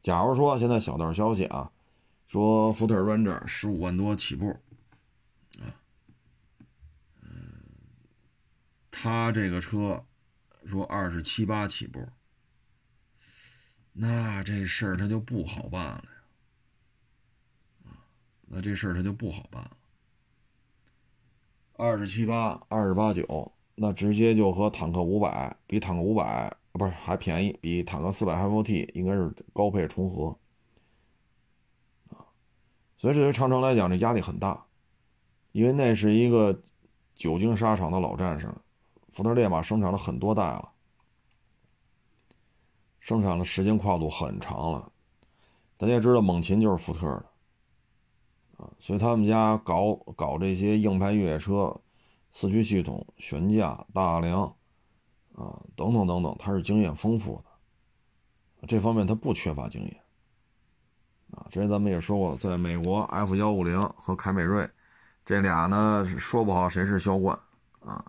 [0.00, 1.70] 假如说现在小道消息啊，
[2.26, 4.50] 说福特 Ranger 十五万多起步，
[5.60, 5.78] 啊，
[7.22, 7.62] 嗯，
[8.90, 10.04] 他这个车
[10.64, 12.08] 说二十七八起步，
[13.92, 18.02] 那这事儿他就不好办了呀，啊，
[18.48, 19.76] 那这事儿他就不好办了。
[21.74, 23.52] 二十七八，二十八九，
[23.84, 30.38] 那直接就和坦克五百比坦克五百不是还便宜，比坦克四百 Hi4T 应该是高配重合
[32.10, 32.22] 啊，
[32.96, 34.64] 所以对于长城来讲，这压力很大，
[35.50, 36.62] 因为那是一个
[37.16, 38.48] 久经沙场的老战士，
[39.10, 40.70] 福特烈马生产了很多代了，
[43.00, 44.92] 生产的时间跨度很长了，
[45.76, 47.24] 大家知道猛禽就是福特的。
[48.78, 51.81] 所以他们家搞搞这些硬派越野车，
[52.32, 54.42] 四驱系统、悬架、大梁，
[55.34, 59.96] 啊，等等等等，他是经验丰富的，这方面他不缺乏经验。
[61.30, 64.68] 啊，之前咱们也说过，在美国 F 幺五零和凯美瑞，
[65.24, 67.38] 这俩呢说不好谁是销冠
[67.80, 68.04] 啊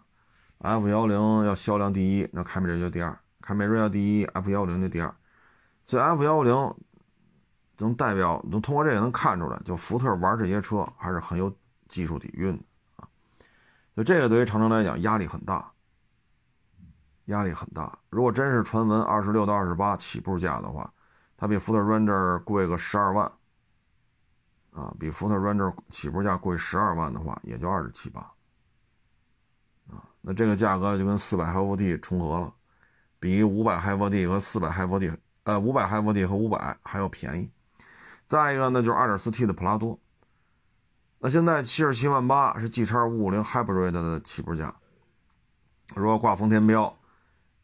[0.59, 5.15] ，F 幺零要销量第一，那凯美瑞就第二；凯美瑞要第一，F 幺五零就第二。
[5.85, 6.75] 所以 F 幺五零。
[7.79, 11.53] 能代表能通过这个能看出来，就福特玩这些车还是很有
[11.89, 12.63] 技术底蕴的
[13.95, 15.71] 就这个对于长城来讲压力很大，
[17.25, 17.99] 压力很大。
[18.09, 20.91] 如果真是传闻二十六到二十八起步价的话，
[21.37, 23.31] 它比福特 Ranger 贵个十二万
[24.71, 28.21] 啊，比福特 Ranger 起步价贵十二万的话，也就二十七八
[29.89, 30.03] 啊。
[30.21, 32.53] 那这个价格就跟四百 Hi4T 重合了，
[33.19, 37.51] 比五百 Hi4T 和四百 Hi4T 呃五百 Hi4T 和五百还要便宜。
[38.25, 39.99] 再一个呢，就是 2.4T 的普拉多，
[41.25, 44.75] 那现在七十七万八是 G 叉五五零 Hybrid 的起步价，
[45.95, 46.93] 如果挂丰田标，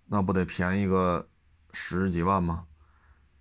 [0.06, 1.28] 那不得便宜个
[1.74, 2.68] 十几万吗？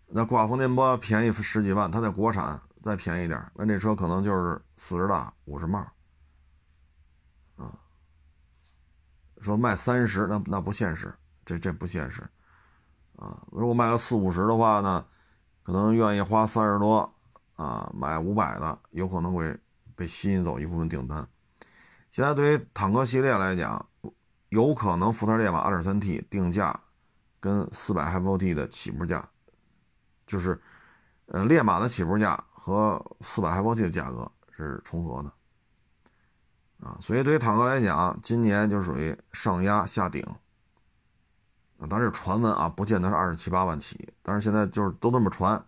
[0.09, 5.87] 那挂丰田标便宜十几万，它在国产再便宜点，那这车可能就是四十大五十帽，
[7.55, 7.79] 啊，
[9.41, 12.29] 说卖三十，那那不现实，这这不现实，
[13.15, 15.07] 啊，如果卖个四五十的话呢？
[15.63, 17.15] 可能愿意花三十多
[17.55, 19.57] 啊买五百的，有可能会
[19.99, 21.27] 被吸引走一部分订单。
[22.13, 23.85] 现在对于坦克系列来讲，
[24.49, 26.81] 有可能福特烈马 2.3T 定价
[27.41, 29.29] 跟400 Hi4T 的起步价，
[30.25, 30.61] 就是
[31.27, 35.33] 呃烈马的起步价和400 Hi4T 的价格是重合的
[36.87, 36.97] 啊。
[37.01, 40.25] 所以对于坦克来讲，今年就属于上压下顶。
[41.89, 45.65] 当然是传闻啊，不见得是二十七八万起，但是现在就是都这么传，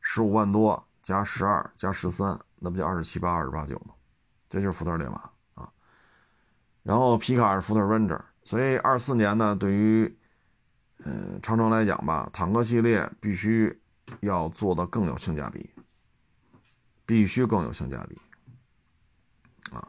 [0.00, 3.94] 十五万多加十二加十三，那不就二十七八、二十八九吗？
[4.48, 5.72] 这就是福特烈马啊。
[6.82, 10.18] 然后皮卡是福特 Ranger，所以二四年呢，对于
[11.04, 13.80] 嗯长城来讲吧，坦克系列必须
[14.20, 15.70] 要做的更有性价比，
[17.06, 18.20] 必须更有性价比
[19.74, 19.88] 啊。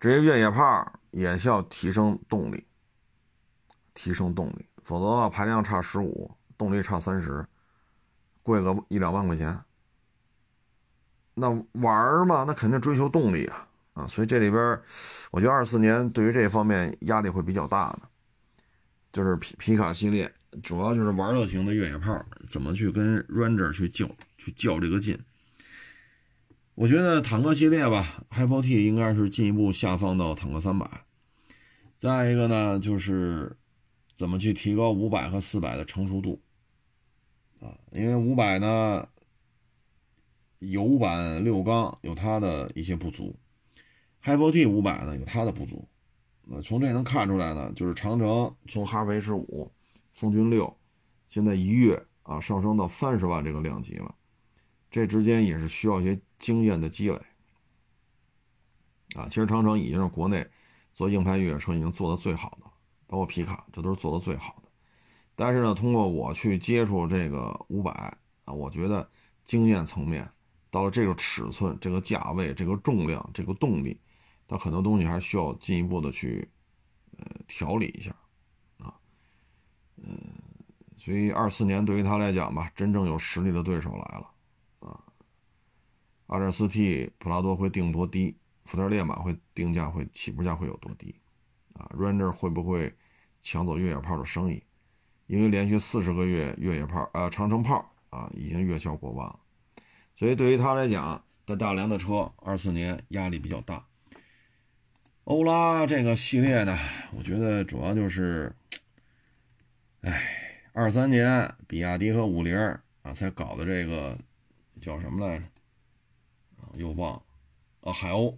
[0.00, 2.66] 至于越野炮也需要提升动力，
[3.92, 7.46] 提升动力，否则的话排量差十五，动力差三十，
[8.42, 9.58] 贵个一两万块钱。
[11.38, 14.06] 那玩嘛，那肯定追求动力啊啊！
[14.06, 14.58] 所以这里边，
[15.30, 18.08] 我觉得二四年对于这方面压力会比较大的，
[19.12, 25.18] 就是皮皮卡系列，主要就是玩乐型的越野炮怎么去跟 Ranger 去较，去较这个劲。
[26.74, 31.04] 我觉得坦克系列吧，Hi4T 应该是进一步下放到坦克三百。
[31.98, 33.54] 再一个呢，就是
[34.16, 36.40] 怎么去提高五百和四百的成熟度
[37.60, 37.76] 啊？
[37.92, 39.06] 因为五百呢。
[40.60, 43.36] 油版六缸有它的一些不足
[44.24, 45.86] ，Hi4T 五百呢有它的不足，
[46.44, 49.70] 那从这能看出来呢，就是长城从哈弗 H 五、
[50.14, 50.74] 风骏六，
[51.26, 54.14] 现在一跃啊上升到三十万这个量级了，
[54.90, 57.20] 这之间也是需要一些经验的积累
[59.14, 59.28] 啊。
[59.28, 60.46] 其实长城已经是国内
[60.94, 62.66] 做硬派越野车已经做的最好的，
[63.06, 64.68] 包括皮卡，这都是做的最好的。
[65.34, 67.90] 但是呢，通过我去接触这个五百
[68.46, 69.06] 啊，我觉得
[69.44, 70.26] 经验层面。
[70.76, 73.98] 到了这个尺寸、这个价位、这个重量、这个动力，
[74.46, 76.46] 它很多东西还需要进一步的去
[77.16, 78.14] 呃调理一下
[78.80, 78.92] 啊，
[79.96, 80.20] 嗯，
[80.98, 84.30] 所以二四年对于他来讲吧，真正有实力的对手来了
[84.80, 85.00] 啊。
[86.26, 88.36] 二点四 T 普拉多会定多低？
[88.66, 91.14] 福特烈马会定价会起步价会有多低？
[91.72, 92.94] 啊，Ranger 会不会
[93.40, 94.62] 抢走越野炮的生意？
[95.26, 99.40] 因为连续四十个月越野炮啊长城炮啊已经月销过万了。
[100.16, 103.86] 所以对于他来讲，在大梁的车，二四年压力比较大。
[105.24, 106.78] 欧拉这个系列呢，
[107.16, 108.54] 我觉得主要就是，
[110.00, 112.56] 哎，二三年比亚迪和五菱
[113.02, 114.16] 啊才搞的这个
[114.80, 115.46] 叫什么来着？
[116.76, 117.22] 又忘
[117.82, 118.36] 啊，海鸥。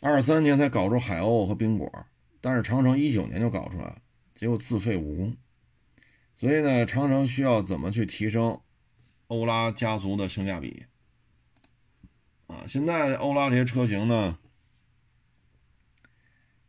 [0.00, 1.90] 二三年才搞出海鸥和宾果，
[2.40, 3.98] 但是长城一九年就搞出来了，
[4.34, 5.36] 结果自废武功。
[6.36, 8.60] 所以呢，长城需要怎么去提升？
[9.28, 10.84] 欧拉家族的性价比
[12.46, 14.38] 啊，现在欧拉这些车型呢，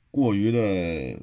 [0.09, 1.19] 过于的，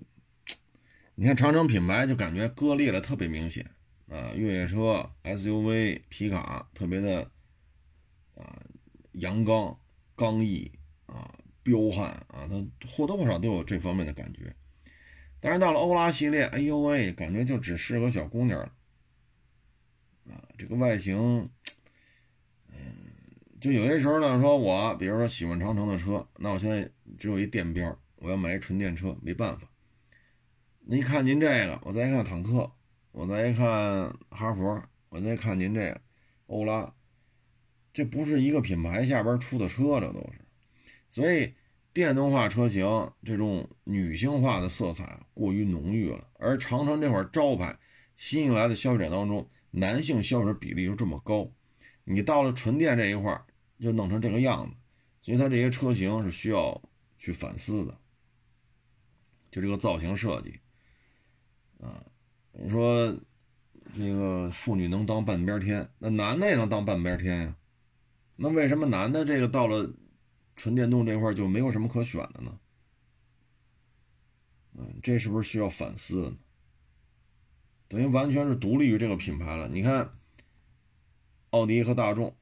[1.17, 3.69] 你看长城品牌就感觉割裂的特别明显
[4.09, 7.31] 啊，越野车、SUV、皮卡特别的
[8.37, 8.63] 啊
[9.13, 9.77] 阳刚、
[10.15, 10.71] 刚毅
[11.07, 14.55] 啊、彪悍啊，它或多或少都有这方面的感觉。
[15.41, 18.73] 但是到了欧拉系列，哎呦喂，感觉就只适合小姑娘了。
[20.31, 21.49] 啊，这个外形，
[22.69, 22.77] 嗯，
[23.61, 29.69] 就有些时候呢，说我比如说喜欢长城的车，那我现在只有一电标，我要买一纯电车，没办法。
[30.81, 32.73] 那一看您这个，我再一看坦克，
[33.13, 36.01] 我再一看哈佛，我再看您这个
[36.47, 36.95] 欧拉，
[37.93, 40.41] 这不是一个品牌下边出的车，这都是。
[41.11, 41.55] 所以
[41.93, 47.79] 电动化车型这种女性化的色彩过于浓郁了，而长城这块招牌
[48.17, 49.49] 吸引来的消费者当中。
[49.77, 51.51] 男性消费者比例又这么高，
[52.05, 53.45] 你到了纯电这一块
[53.81, 54.77] 就弄成这个样子，
[55.21, 56.81] 所以它这些车型是需要
[57.19, 57.99] 去反思的。
[59.51, 60.61] 就这个造型设计，
[61.81, 62.05] 啊，
[62.53, 63.17] 你说
[63.95, 67.57] 这个妇女能当半边天，那男的也能当半边天呀？
[68.37, 69.93] 那为什么男的这个到了
[70.57, 72.59] 纯电动这块就没有什么可选的呢？
[74.77, 76.37] 嗯，这是不是需要反思的呢？
[77.89, 79.69] 等于完全是独立于这个品牌了。
[79.69, 80.11] 你看，
[81.51, 82.35] 奥迪和大众，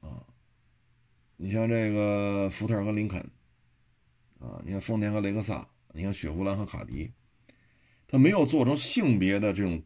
[0.00, 0.26] 啊，
[1.36, 3.20] 你像这个福特和林肯，
[4.38, 7.10] 啊，你看丰田和雷克萨，你看雪佛兰和卡迪，
[8.06, 9.82] 它没有做成性别的这种，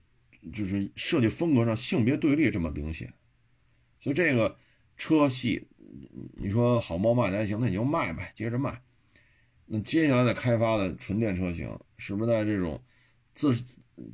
[0.52, 3.12] 就是设计风格上性别对立这么明显。
[4.00, 4.58] 所以这个
[4.96, 5.68] 车系，
[6.36, 8.82] 你说好猫卖的还行，那你就卖呗，接着卖。
[9.66, 12.82] 那接下来再开发的纯电车型，是不是在这种
[13.34, 13.54] 自？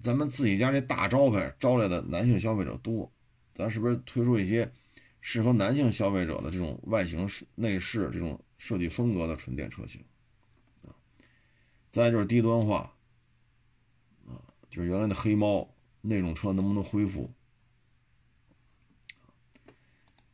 [0.03, 3.09] 咱们自己家这大招牌招来的男性消费者多，
[3.55, 4.73] 咱是不是推出一些
[5.21, 7.25] 适合男性消费者的这种外形、
[7.55, 10.05] 内饰这种设计风格的纯电车型
[10.89, 10.91] 啊？
[11.89, 12.97] 再就是低端化
[14.27, 17.33] 啊，就是原来的黑猫那种车能不能恢复？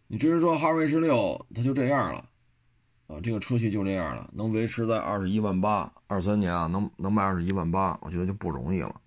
[0.07, 2.31] 你至于说哈弗 H 六，它就这样了
[3.13, 8.99] 啊，这个车系就这样了，能维持在二十一万八，二三年啊，能能卖二十一万八，我觉得就不容易了。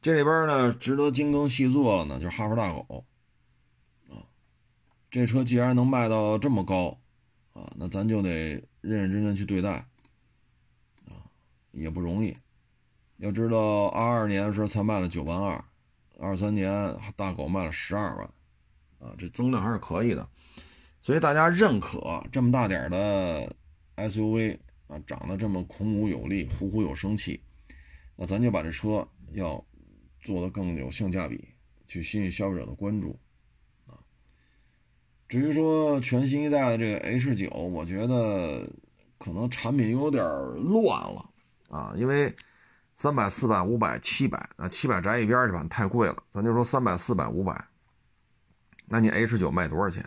[0.00, 3.04] 这里边呢，值得精耕细作了呢，就是哈弗大狗，
[4.08, 4.22] 啊，
[5.10, 6.96] 这车既然能卖到这么高，
[7.54, 8.50] 啊，那咱就得
[8.80, 9.84] 认认真真去对待，
[11.08, 11.18] 啊，
[11.72, 12.32] 也不容易。
[13.16, 15.64] 要知道，二二年的时候才卖了九万二，
[16.20, 18.24] 二三年大狗卖了十二万，
[19.00, 20.28] 啊，这增量还是可以的。
[21.08, 23.56] 所以大家认可这么大点的
[23.96, 27.42] SUV 啊，长得这么孔武有力、虎虎有生气，
[28.14, 29.64] 那咱就把这车要
[30.20, 31.48] 做得更有性价比，
[31.86, 33.18] 去吸引消费者的关注
[33.86, 33.96] 啊。
[35.28, 38.70] 至于说全新一代的这个 H 九，我觉得
[39.16, 40.22] 可能产品有点
[40.56, 41.30] 乱了
[41.70, 42.36] 啊，因为
[42.96, 46.22] 三百、四百、五百、七百，啊，七百摘一边去吧，太贵了。
[46.28, 47.64] 咱就说三百、四百、五百，
[48.84, 50.06] 那你 H 九卖多少钱？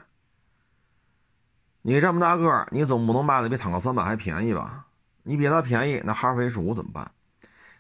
[1.82, 4.88] 你这么大个你总不能卖的比坦克三百还便宜吧？
[5.24, 7.12] 你比它便宜，那哈弗 H 五怎么办？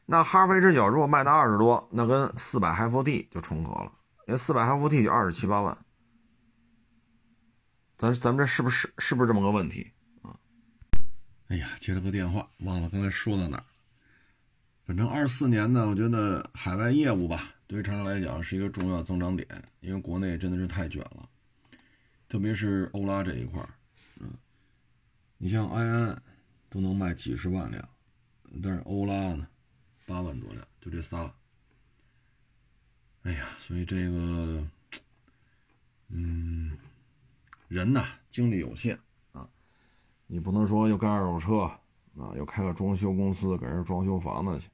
[0.05, 3.91] 那哈弗 H 九如果卖到二十多，那跟四百 HFT 就重合了，
[4.27, 5.77] 因为四百 HFT 就二十七八万。
[7.97, 9.91] 咱咱们这是不是是不是这么个问题
[10.23, 10.35] 啊？
[11.49, 13.63] 哎呀，接了个电话，忘了刚才说到哪儿。
[14.85, 19.47] 反正二四年呢，我觉得海外业务吧，对于长城来讲是一个重要增长点，
[19.79, 21.29] 因为国内真的是太卷了，
[22.27, 23.69] 特别是欧拉这一块儿，
[25.43, 26.21] 你像埃安
[26.69, 27.89] 都能卖几十万辆，
[28.61, 29.47] 但是欧拉呢，
[30.05, 31.33] 八万多辆，就这仨。
[33.23, 34.67] 哎呀，所以这个，
[36.09, 36.77] 嗯。
[37.67, 38.99] 人呐，精力有限
[39.31, 39.49] 啊，
[40.27, 41.61] 你不能说又干二手车
[42.21, 44.69] 啊，又开个装修公司给人装修房子去，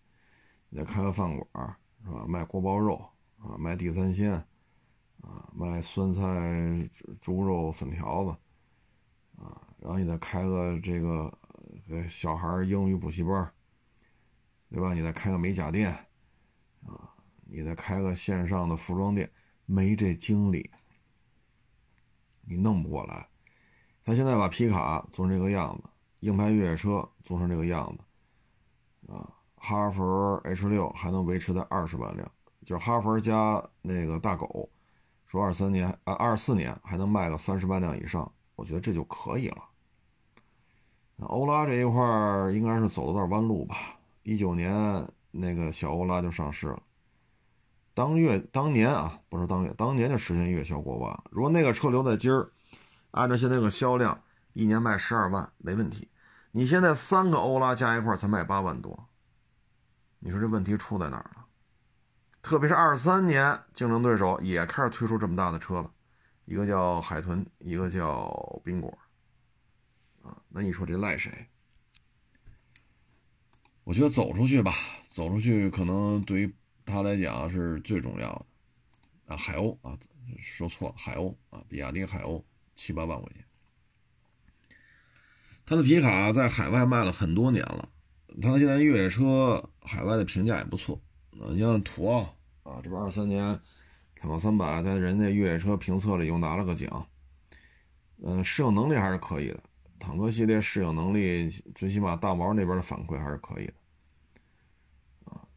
[0.68, 2.26] 你再开个饭馆是吧？
[2.28, 4.34] 卖锅包肉啊，卖地三鲜
[5.22, 6.90] 啊，卖酸菜
[7.22, 8.36] 猪肉粉条子
[9.38, 11.32] 啊，然后你再开个这个
[11.88, 13.52] 给小孩英语补习班，
[14.70, 14.94] 对吧？
[14.94, 15.92] 你再开个美甲店
[16.86, 19.32] 啊，你再开个线上的服装店，
[19.66, 20.70] 没这精力。
[22.42, 23.30] 你弄不过来，
[24.04, 25.90] 他现在把皮卡做成这个样子，
[26.22, 32.32] 硬派越野车做成这个样子，啊，哈弗 H 六还能维持在二十万辆，
[32.64, 34.70] 就是哈弗加那个大狗，
[35.26, 39.64] 说二三年啊二四年还能卖个三十万辆以上，我觉得这就可以了。
[41.20, 42.02] 欧拉这一块
[42.52, 43.78] 应该是走了段弯路吧？
[44.24, 46.82] 一九年那个小欧拉就上市了。
[47.94, 51.24] 当月当年啊，不是当月，当年就实现月销过万。
[51.30, 52.52] 如果那个车留在今儿，
[53.12, 54.22] 按照现在这个销量，
[54.54, 56.10] 一年卖十二万没问题。
[56.52, 59.08] 你现在三个欧拉加一块才卖八万多，
[60.20, 61.46] 你说这问题出在哪儿了？
[62.42, 65.92] 特别是二三年，竞争对手也开始推出这么大的车了，
[66.48, 68.98] 一个叫海豚，一个叫宾果，
[70.24, 71.32] 啊，那你说这赖谁？
[73.84, 74.74] 我觉得走出去吧，
[75.08, 76.56] 走出去可能对于。
[76.90, 78.46] 他来讲是最重要的
[79.26, 80.00] 啊，海鸥啊，
[80.40, 82.42] 说错了，海鸥啊，比亚迪海鸥
[82.76, 83.44] 七八万块钱。
[85.66, 87.90] 他的皮卡在海外卖了很多年了，
[88.42, 91.52] 他现在越野车海外的评价也不错啊。
[91.52, 92.34] 你像途奥
[92.64, 93.60] 啊，这不二三年
[94.20, 97.08] 坦克三百在人家越野车评测里又拿了个奖，
[98.24, 99.64] 嗯，适应能力还是可以的。
[100.00, 103.74] 坦克系列适应能力，最起码大毛那边的反馈还是可以的。
[105.26, 105.48] 啊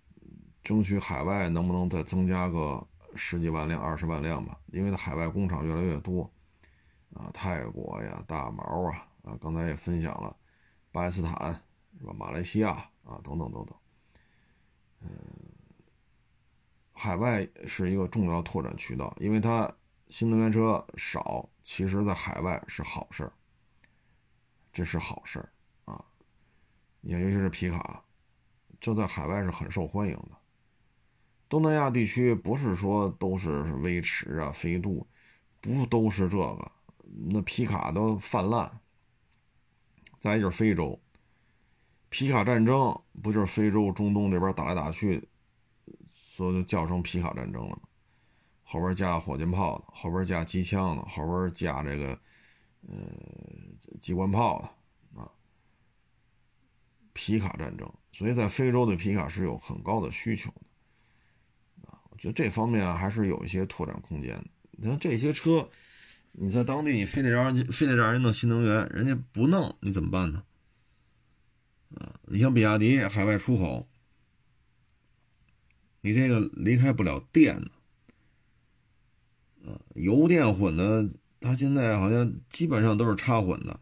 [0.62, 4.58] 争取海外能不能再增加个十几万辆、二十万辆吧？
[4.66, 6.30] 因为它海外工厂越来越多，
[7.14, 10.36] 啊，泰国呀、大毛啊，啊，刚才也分享了，
[10.92, 11.32] 巴基斯坦
[11.98, 12.12] 是吧？
[12.12, 12.72] 马来西亚
[13.04, 13.74] 啊，等等等等，
[15.00, 15.10] 嗯，
[17.00, 19.74] 海外是一个重要拓展渠道，因为它
[20.10, 23.32] 新能源车少，其实在海外是好事儿，
[24.70, 25.50] 这是好事儿
[25.86, 26.04] 啊，
[27.00, 28.04] 也尤其是皮卡，
[28.78, 30.36] 这在海外是很受欢迎的。
[31.48, 35.08] 东南亚地区不是说都是威驰啊、飞度，
[35.58, 36.70] 不都是这个，
[37.30, 38.78] 那皮卡都泛滥。
[40.18, 41.00] 再就是非洲，
[42.10, 45.29] 皮卡战争不就是非洲、中东这边打来打去，
[46.40, 47.78] 所以就叫成皮卡战争了？
[48.62, 52.18] 后边加火箭炮的，后边加机枪的，后边加这个
[52.88, 52.96] 呃
[54.00, 55.30] 机关炮的啊，
[57.12, 57.86] 皮卡战争。
[58.10, 61.92] 所以在非洲对皮卡是有很高的需求的。
[62.08, 64.46] 我觉得这方面，还是有一些拓展空间的。
[64.70, 65.68] 你看这些车，
[66.32, 70.42] 你在当地你非得让人非得让人弄新能源，人家不弄，你怎么办呢？
[71.96, 73.86] 啊，你像比亚迪海外出口，
[76.00, 77.70] 你这个离开不了电呢。
[79.66, 83.72] 啊，油电混的，它现在好像基本上都是插混的。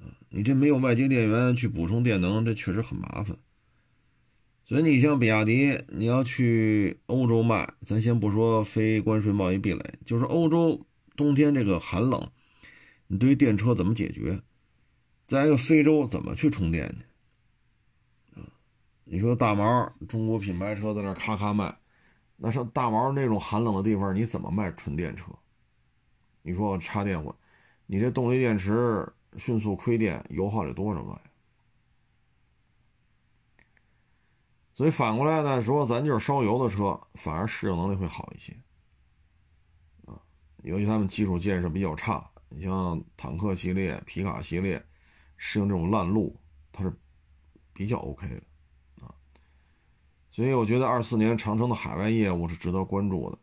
[0.00, 3.36] 啊，你这没有外接电源去补充电能，这确实很麻烦。
[4.64, 10.84] 所以你像比亚迪，你要去欧洲卖，咱先不说非关税贸易壁垒，就是欧洲
[11.14, 12.30] 冬天这个寒冷，
[13.06, 14.42] 你对于电车怎么解决？
[15.26, 17.05] 再一个，非洲怎么去充电去？
[19.08, 21.78] 你说大毛中国品牌车在那咔咔卖，
[22.36, 25.30] 那上大毛那种寒冷的地方，你怎么卖纯电车？
[26.42, 27.32] 你说插电混，
[27.86, 31.22] 你这动力电池迅速亏电，油耗得多少个呀？
[34.74, 38.52] 所以反过来呢，说咱就是烧油的车，反而适应能力会好一些。
[40.04, 40.20] 啊，
[40.64, 44.84] 尤其他们基础建设比较差，你像坦克系列、皮卡系列。
[45.38, 46.34] 适应这种烂路，
[46.72, 46.90] 它是
[47.74, 48.42] 比较 OK 的，
[50.36, 53.38] 所以我觉得二四年长城的海外业务是值得关注的。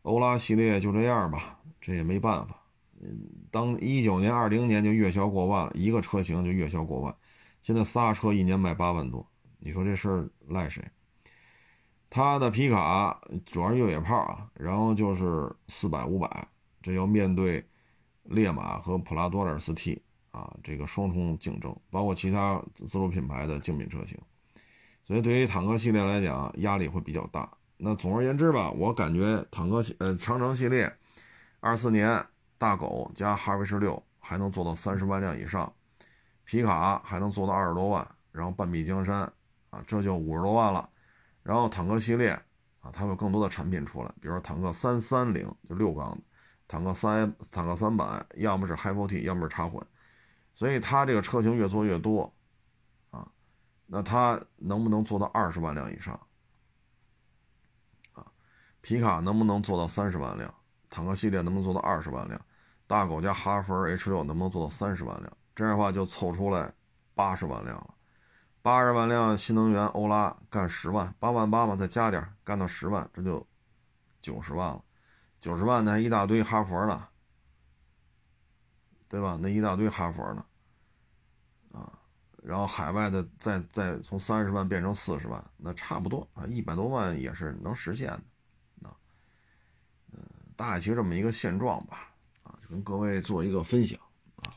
[0.00, 2.56] 欧拉系列就这样吧，这也没办法。
[3.02, 3.20] 嗯，
[3.50, 7.14] 当一九年、二零年就月销过万了，一个车型就月销过万，
[7.60, 10.82] 现在仨车一年卖八万多，你说这事儿赖谁？
[12.08, 16.48] 他的皮卡主要是越野炮啊，然后就是四百、五百，
[16.80, 17.62] 这要面对
[18.22, 19.98] 烈马和普拉多 2.4T。
[20.30, 24.18] 啊，这个双重竞争，包括其他自主品牌的竞品车型，
[25.08, 27.50] 所以对于坦克系列来讲，压力会比较大。
[27.78, 30.94] 那总而言之吧，我感觉坦克系呃长城系列，
[31.60, 32.22] 二四年
[32.58, 35.72] 大狗加哈弗 H 六还能做到三十万辆以上，
[36.44, 39.20] 皮卡还能做到二十多万，然后半壁江山
[39.70, 40.86] 啊，这就五十多万了。
[41.42, 42.30] 然后坦克系列
[42.80, 46.18] 啊，它有更多的产品出来，比如说坦克三三零就六缸的，
[46.66, 49.82] 坦克三坦克三百，要么是 HiFi，要么是插混。
[50.54, 52.30] 所以它这个车型越做越多，
[53.90, 56.14] 那它能不能做到二十万辆以上？
[58.12, 58.24] 啊，
[58.82, 60.54] 皮卡能不能做到三十万辆？
[60.90, 62.40] 坦克系列能不能做到二十万辆？
[62.86, 65.36] 大狗加哈弗 H 六能不能做到三十万辆？
[65.54, 66.72] 这样的话就凑出来
[67.14, 67.94] 八十万辆了。
[68.60, 73.46] 八十万辆新能源欧拉干十万，八万八嘛，再加点干到十万，这就
[74.20, 74.84] 九十万了。
[75.40, 77.08] 九十万呢，一大堆哈佛呢。
[79.10, 79.38] 对吧？
[79.40, 80.44] 那一大堆哈佛呢，
[82.48, 88.08] 然后海外的再再从三十万变成四十万，那差不多啊，一百多万也是能实现
[88.80, 88.96] 的，啊，
[90.12, 90.18] 嗯，
[90.56, 92.08] 大概其这么一个现状吧，
[92.44, 94.00] 啊，就跟各位做一个分享
[94.36, 94.48] 啊。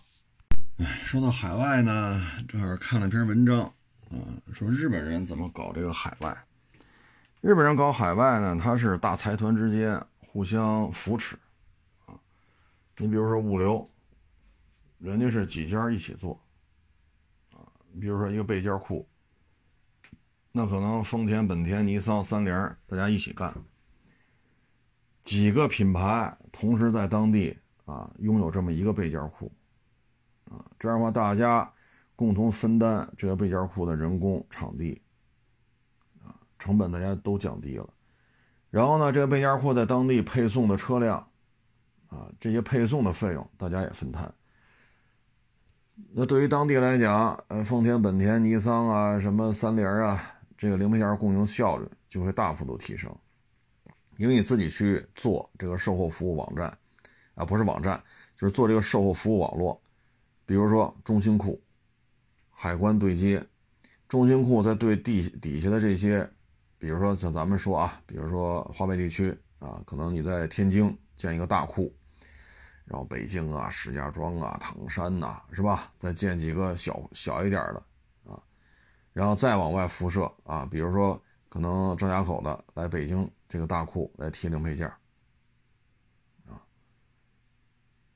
[0.78, 4.16] 哎，说到海外呢，正好看了篇文章，啊，
[4.54, 6.46] 说日本人怎么搞这个海外。
[7.42, 11.36] 日本人搞海外呢，他是大财团之间互相扶持，
[12.06, 12.16] 啊，
[12.96, 13.86] 你比如说物流。
[14.98, 16.40] 人家是几家一起做，
[18.00, 19.08] 比如说一个备件库，
[20.52, 22.52] 那可能丰田、本田、尼桑、三菱
[22.88, 23.54] 大家一起干，
[25.24, 29.52] 几个品牌同时在当地啊拥有这么一个备件库，
[30.50, 31.72] 啊，这样的话大家
[32.16, 35.02] 共同分担这个备件库的人工、场地，
[36.24, 37.90] 啊，成本大家都降低了，
[38.70, 41.28] 然后呢，这个备件库在当地配送的车辆，
[42.08, 44.34] 啊，这些配送的费用大家也分摊。
[46.14, 50.22] 那对于当地来讲，呃，丰田、本田、尼桑啊，什么三菱啊，
[50.58, 53.16] 这个零配件供应效率就会大幅度提升，
[54.18, 56.78] 因为你自己去做这个售后服务网站，
[57.36, 58.02] 啊，不是网站，
[58.38, 59.82] 就是做这个售后服务网络，
[60.46, 61.62] 比如说中心库、
[62.50, 63.44] 海关对接，
[64.08, 66.30] 中心库在对地底下的这些，
[66.78, 71.94] 比如说像咱们说啊，比如说华北地区啊，可能你在天津建一个大库。
[72.92, 75.94] 然后北京啊、石家庄啊、唐山呐，是吧？
[75.98, 77.82] 再建几个小小一点的
[78.30, 78.36] 啊，
[79.14, 81.18] 然后再往外辐射啊，比如说
[81.48, 84.90] 可能张家口的来北京这个大库来贴零配件
[86.50, 86.60] 啊，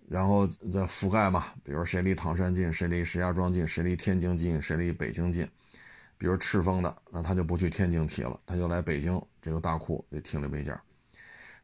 [0.10, 5.50] 然后再覆盖嘛，比如谁离唐山近，谁离石家庄近，谁离天津近，谁离北京近，
[6.18, 10.78] 比如赤峰的，那他就不去天津贴了，他就来北京这个大库给贴零配件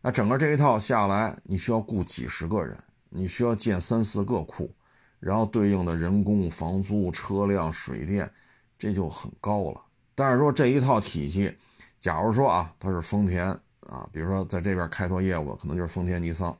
[0.01, 2.82] 那整个这一套下来，你需要雇几十个人。
[3.14, 4.74] 你需要建三四个库，
[5.20, 8.32] 然后对应的人工、房租、车辆、水电，
[8.80, 9.82] 这就很高了。
[10.16, 11.53] 但是说这一套体系，
[11.99, 13.47] 假如说啊，它是丰田
[13.82, 16.57] 啊，比如说在这边开拓业务，可能就是丰田、尼桑、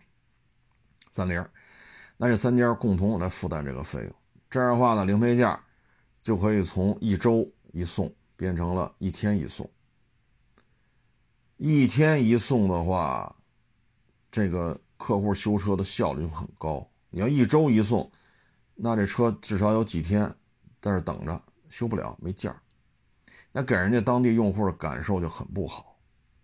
[1.10, 1.42] 三菱，
[2.18, 4.14] 那这三家共同来负担这个费用。
[4.50, 5.58] 这样的话呢，零配件
[6.22, 9.70] 就可以从一周一送变成了一天一送。
[11.56, 13.34] 一天一送的话，
[14.30, 14.78] 这个。
[15.02, 16.88] 客户修车的效率就很高。
[17.10, 18.10] 你要一周一送，
[18.76, 20.24] 那这车至少有几天
[20.80, 22.62] 在这等着修不了，没件儿。
[23.52, 25.98] 那给人家当地用户的感受就很不好。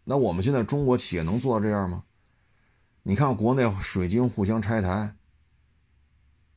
[0.03, 2.03] 那我们现在中国企业能做到这样吗？
[3.03, 5.15] 你看国内水晶互相拆台，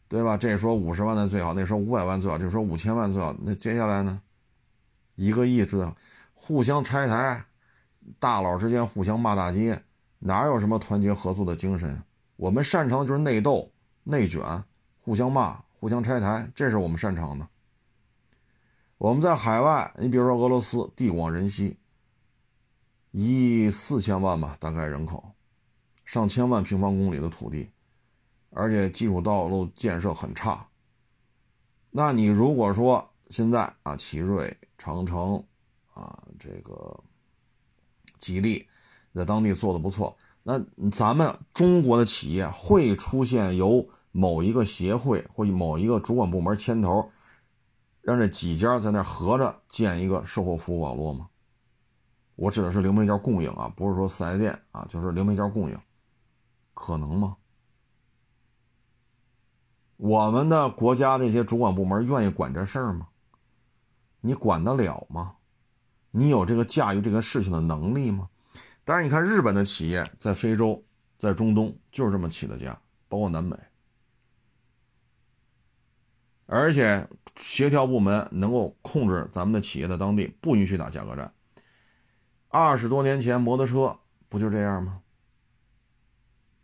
[0.08, 0.36] 对吧？
[0.36, 3.36] 这说五十万的最好，那说五百万最好，这说五千万最好。
[3.42, 4.22] 那接下来呢？
[5.14, 5.94] 一个亿知道，
[6.32, 7.44] 互相拆台，
[8.18, 9.84] 大佬之间互相骂大街。
[10.20, 12.02] 哪有什么团结合作的精神？
[12.36, 13.70] 我们擅长的就是内斗、
[14.04, 14.64] 内卷，
[15.00, 15.16] 互。
[15.16, 17.46] 相骂、互相拆台，这是我们擅长的。
[18.96, 21.76] 我们在海外，你比如说俄罗斯，地广人稀，
[23.10, 25.32] 一亿四千万吧，大概人口，
[26.04, 27.70] 上千万平方公里的土地，
[28.50, 30.66] 而且基础道路建设很差。
[31.90, 35.44] 那你如果说现在啊，奇瑞、长城
[35.92, 37.02] 啊，这个
[38.16, 38.66] 吉利
[39.14, 40.16] 在当地做的不错。
[40.42, 40.58] 那
[40.90, 47.10] 咱们中国的企业会出现由某一个协会或某一个主管部门牵头，
[48.00, 51.28] 让这几家在那合着建一个售后服务网络吗？
[52.36, 55.78] 我指的是零配件供应啊，不是说四 S 店啊，就是零配件供应，
[56.72, 57.36] 可能吗？
[59.98, 63.08] 我们的国家这些主管部门愿意管这事儿吗？
[64.22, 65.34] 你管得了吗？
[66.10, 68.30] 你有这个驾驭这个事情的能力吗？
[68.90, 70.84] 但是你看，日本的企业在非洲、
[71.16, 72.76] 在中东就是这么起的家，
[73.08, 73.56] 包括南美，
[76.46, 81.32] 而且协调部门能够控制咱们的企业在当地，不允许打价格战。
[82.48, 83.96] 二十多年前，摩托车
[84.28, 85.00] 不就这样吗？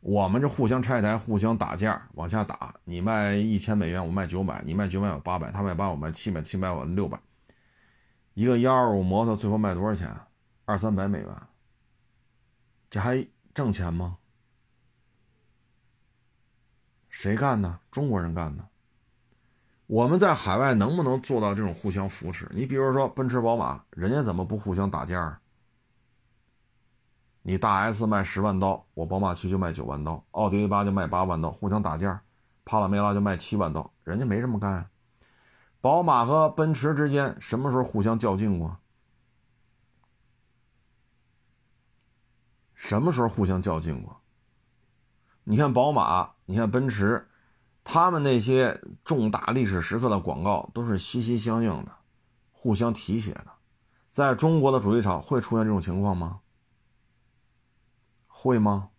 [0.01, 2.75] 我们这互相拆台、互相打架，往下打。
[2.83, 7.21] 你卖一千美元，我卖九百；你卖九百，我八百；他卖八，我卖七百；七百我六百。
[8.35, 10.13] 一个幺二五摩托最后卖多少钱？
[10.65, 11.29] 二三百美元。
[12.89, 14.19] 这还挣钱吗？
[17.09, 17.81] 谁干的？
[17.91, 18.69] 中国人干的。
[19.87, 22.49] 我们在海外能不能做到这种互相扶持？
[22.53, 25.41] 你比如说奔驰、宝马，人家怎么不互相打架？
[27.43, 32.21] 你大 S 卖十万刀，我宝马七就卖九万刀，奥迪 A 八就卖八万刀，互相打架。
[32.65, 34.91] 帕拉梅拉就卖七万刀，人家没这么干。
[35.81, 38.77] 宝马和奔驰之间什么时候互相较劲过？
[42.77, 44.21] 什么时候互相较劲过？
[45.43, 47.27] 你看宝马，你看奔驰，
[47.83, 51.93] 他们那些重大历史时刻的广告都是息息相应的，
[52.53, 53.47] 互相提携的。
[54.09, 56.41] 在中国的主机厂会出现这种情况吗？
[58.27, 58.91] 会吗？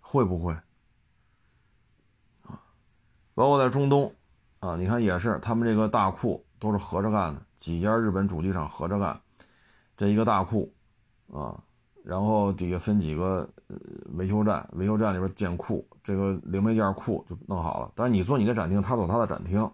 [0.00, 0.52] 会不会？
[2.42, 2.62] 啊，
[3.34, 4.14] 包括在中东，
[4.60, 9.20] 啊，你看也是，他们这个大库都是合着干的，几家日本主机厂合着干。
[9.96, 10.72] 这一个大库，
[11.32, 11.58] 啊，
[12.02, 13.48] 然后底下分几个
[14.14, 17.90] 维修站，维修站里边建库，这个零配件库就弄好了。
[17.94, 19.70] 但是你做你的展厅，他做他的展厅，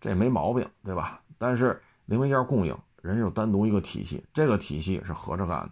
[0.00, 1.20] 这也没毛病，对吧？
[1.38, 5.70] 但是零配件供应，人家有单独一个体系，这个体系是合着干的。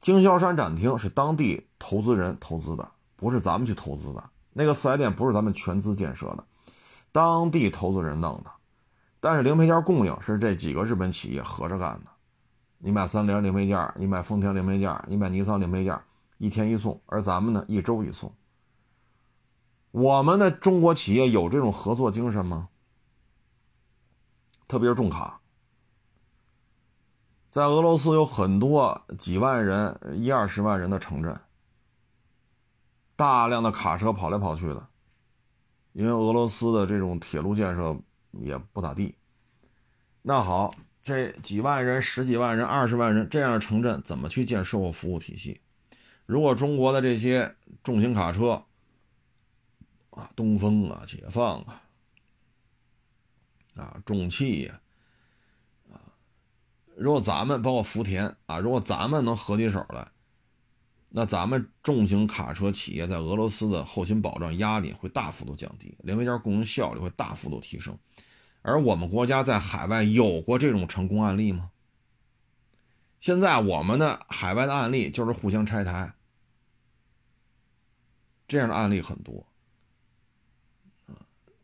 [0.00, 4.22] 经销商展厅是当地投资人投资的，不是咱们去投资的。
[4.52, 6.44] 那个四 S 店不是咱们全资建设的，
[7.10, 8.50] 当地投资人弄的。
[9.18, 12.10] 但是零配件供应是这几个日本企业合着干的。
[12.84, 15.98] 你买三菱零配件，你买丰田零配件，你买尼桑零配件，
[16.36, 18.30] 一天一送，而咱们呢，一周一送。
[19.90, 22.68] 我们的中国企业有这种合作精神吗？
[24.68, 25.40] 特别是重卡，
[27.48, 31.40] 在俄罗斯有很多几万人、一二十万人的城镇，
[33.16, 34.86] 大量的卡车跑来跑去的，
[35.94, 37.98] 因为俄罗斯的这种铁路建设
[38.32, 39.14] 也不咋地。
[40.20, 40.74] 那好。
[41.04, 45.60] 这几万人、十几万人、二十万人这样的城镇怎么去建售后服务体系？
[46.24, 48.64] 如果中国的这些重型卡车
[50.08, 51.82] 啊，东风啊、解放啊、
[53.76, 54.80] 啊重汽呀，
[55.92, 56.00] 啊，
[56.96, 60.08] 如果咱们包括福田啊，如果咱们能合起手来，
[61.10, 67.98] 那咱们重型卡车企业在俄罗斯的后勤保障压力会大幅度降低，零配件供应效率会大幅度提升。
[68.66, 71.70] 而我们国家在海外有过这种成功案例吗？
[73.20, 76.14] 现在我们的海外的案例就是互相拆台，
[78.48, 79.46] 这样的案例很多，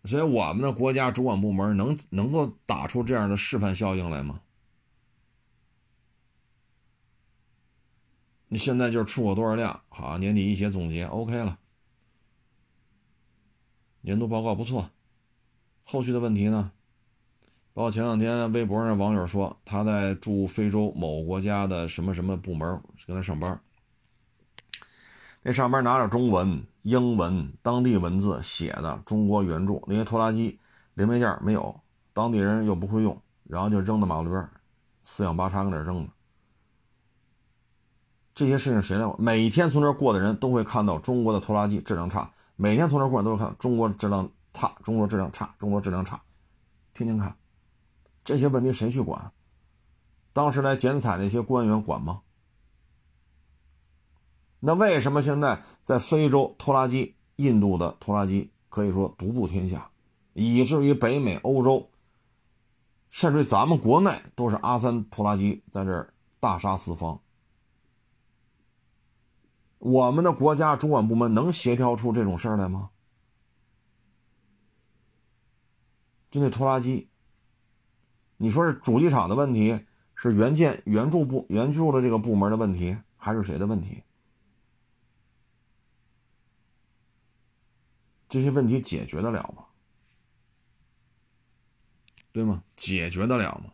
[0.05, 4.43] 所以我们的国家主管部门能能够打出这样的示范效应来吗？
[8.49, 11.59] 你现在就是出口多少辆，好，年底一写总结，OK 了，
[14.03, 14.91] 年度报告不错，
[15.83, 16.73] 后续的问题呢？
[17.73, 23.61] 包括前两天微博上网友说，他在驻非洲某国家的什么什么部门跟他上班，
[25.43, 30.59] 那上边拿着中文、英文、当地文字写的中国援助那些拖拉机
[30.95, 31.81] 零配件没有，
[32.13, 34.47] 当地人又不会用，然后就扔到马路边，
[35.05, 36.13] 四仰八叉跟那扔着。
[38.35, 39.07] 这些事情谁来？
[39.17, 46.21] 每天从这过的人都会看到中国的拖拉机质量差，每天从这过都会看中国质量差，中国质量差，中国质量差，
[46.93, 47.37] 天天看。
[48.31, 49.33] 这些问题谁去管？
[50.33, 52.23] 当时来剪彩那些官员管吗？
[54.61, 59.91] 那为什么现在在非洲拖拉机、印度的拖拉机可以说独步天下，
[60.33, 61.91] 以至于北美、欧洲，
[63.09, 67.21] 甚至咱们国内都是阿三拖拉机在这儿大杀四方？
[69.81, 72.91] 我们的国家主管部门能协调出这种事儿来吗？
[76.31, 77.10] 就那拖拉机，
[78.43, 79.85] 你说是主机厂的问题，
[80.15, 84.03] 是原件原著部原著的这个部门的问题，还是谁的问题？
[88.31, 89.65] 这些问题解决得了吗？
[92.33, 92.63] 对吗？
[92.77, 93.73] 解决得了吗？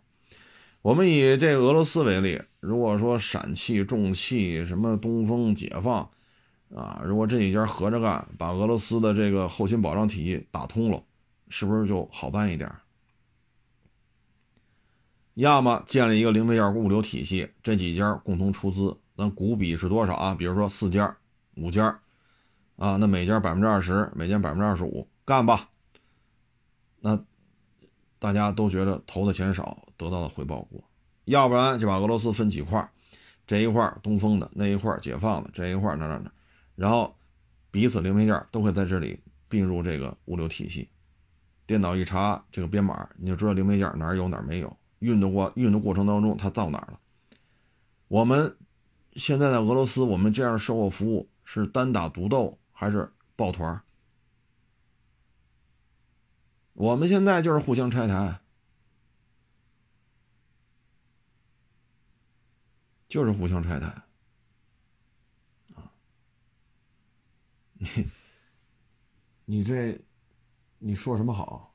[0.82, 6.10] 我们以这俄罗斯为例，如果说陕汽、重汽、什么东风、解放，
[6.74, 11.04] 啊，如果这几家合着干，把俄罗斯的这个后勤保障体系打通了，
[11.50, 12.68] 是不是就好办一点？
[15.36, 20.34] 要么建立一个零配件物流体系，这几家共同出资，那股比是多少啊？
[20.34, 21.16] 比如说四家、
[21.54, 22.00] 五家，
[22.76, 25.70] 啊，那每家百分之二十，每家百分之二十五，干吧。
[27.00, 27.24] 那。
[28.18, 30.82] 大家都觉得投的钱少，得到的回报多，
[31.26, 32.90] 要不然就把俄罗斯分几块，
[33.46, 36.32] 这一块东风的，那一块解放的，这一块哪哪哪，
[36.74, 37.14] 然后
[37.70, 39.20] 彼此零配件都会在这里
[39.50, 40.88] 并入这个物流体系，
[41.66, 47.00] 电脑一查这个编码，你就知道零配件哪有哪没有，运的过运的过程当中它到哪儿了。
[48.08, 48.56] 我们
[49.14, 53.82] 现在在俄罗斯，我们这样售后服务是单打独斗还是抱团？
[56.74, 58.40] 我们现在就是互相拆台，
[63.08, 63.86] 就是互相拆台，
[65.74, 65.90] 啊，
[67.78, 67.88] 你
[69.46, 69.98] 你这
[70.78, 71.74] 你说什么好？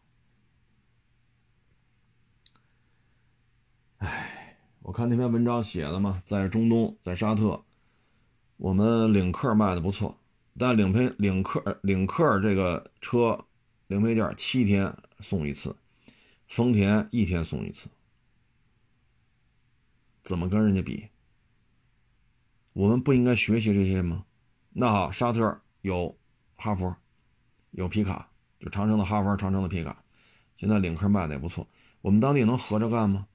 [4.01, 7.63] 哎，我看那篇文章写的嘛，在中东，在沙特，
[8.57, 10.17] 我们领克卖的不错，
[10.57, 13.45] 但领配领克领克这个车。
[13.87, 15.75] 零配件七天送一次，
[16.47, 17.89] 丰田一天送一次，
[20.23, 21.09] 怎么跟人家比？
[22.71, 24.23] 我们不应该学习这些吗？
[24.69, 26.17] 那好，沙特有
[26.55, 26.95] 哈弗，
[27.71, 28.29] 有皮卡，
[28.61, 30.01] 就长城的哈弗，长城的皮卡，
[30.55, 31.67] 现在领克卖的也不错。
[31.99, 33.27] 我们当地能合着干吗？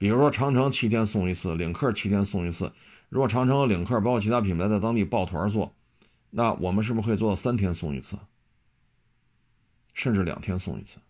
[0.00, 2.72] 比如说长城七天送一次，领克七天送一次。
[3.10, 5.74] 如果长城和领克包括其他品牌在当地抱团做，
[6.30, 8.16] 那我们是不是可以做到三天送一次？
[9.92, 11.00] 甚至两天送一次，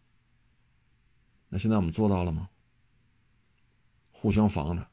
[1.50, 2.48] 那现在我们做到了吗？
[4.10, 4.88] 互相防着，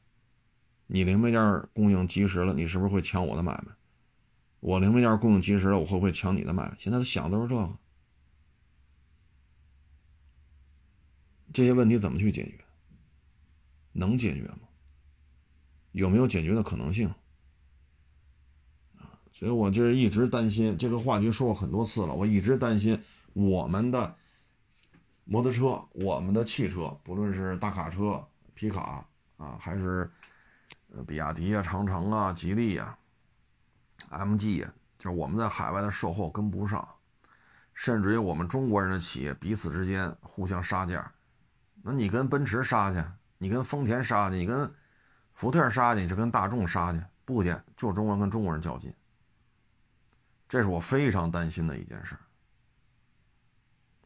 [0.86, 3.74] 你零配件供应及时了，你是不是会抢我的买卖？
[4.60, 6.76] 我零配件供应及时了，我会不会抢你的买卖？
[6.78, 7.76] 现在想的都是这个，
[11.52, 12.60] 这些问题怎么去解决？
[13.98, 14.60] 能解决吗？
[15.92, 17.12] 有没有解决的可能性？
[19.32, 23.02] 所以我就是一直担心这个话题说过很多次了，我一直担心。
[23.34, 24.16] 我们的
[25.24, 30.10] 摩托车，我们的汽车，不论是大卡车、皮卡啊，还是
[31.06, 32.98] 比亚迪啊、长城啊、吉利啊、
[34.10, 36.88] MG 啊，就是我们在海外的售后跟不上，
[37.74, 41.12] 甚至于我们中国人的企业彼此之间互相杀价。
[41.82, 43.04] 那你跟奔驰杀去，
[43.38, 44.72] 你跟丰田杀去，你跟
[45.32, 48.92] 福特杀去，你就跟大众杀去，不去，就中国人跟中国人较劲。
[50.48, 52.16] 这是我非常担心的一件事。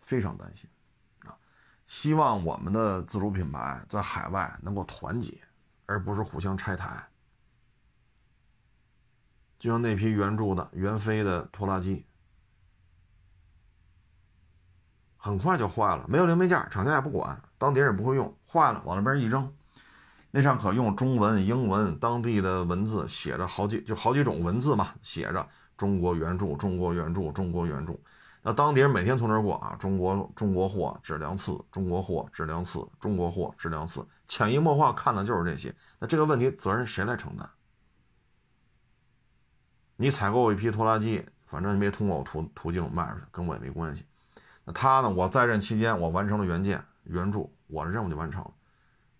[0.00, 0.68] 非常担心，
[1.20, 1.38] 啊，
[1.86, 5.40] 希望我们的自主品牌在海外能够团结，
[5.86, 7.08] 而不是互相拆台。
[9.58, 12.04] 就像那批原铸的、原飞的拖拉机，
[15.16, 19.50] 很快就坏了，没有零配件，厂家也不管，当地人也不会用，坏了往那边一扔，
[20.30, 25.48] 那上可用中文、英文、当地的文字写着好几，就好几种文字嘛，写着
[25.78, 27.98] “中国援助，中国援助，中国援助”。
[28.44, 35.74] 那当地人每天从这过啊，中国中国货质量次，中国货质量次，中国货质量次，潜移默化看的就是这些。
[35.98, 37.48] 那这个问题责任谁来承担？
[39.96, 44.04] 你采购一批拖拉机，反正你没通过我途途径卖出去，跟我也没关系。
[44.64, 45.10] 那他呢？
[45.10, 48.52] 我在任期间，我完成了原件原著，我的任务就完成了。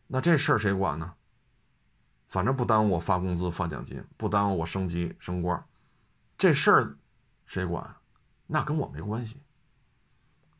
[0.06, 1.12] 那这事儿谁管呢？
[2.28, 5.62] 反正不耽误我发工资发奖金，不耽误我升级升官，
[6.36, 6.96] 这事儿
[7.46, 7.96] 谁管？
[8.46, 9.40] 那跟我没关系，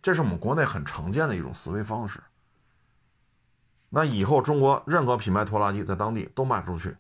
[0.01, 2.23] 这是我们国内很常见的一种思维方式。
[3.91, 6.97] 那以后中国任何品牌拖拉机在当地都卖不出去，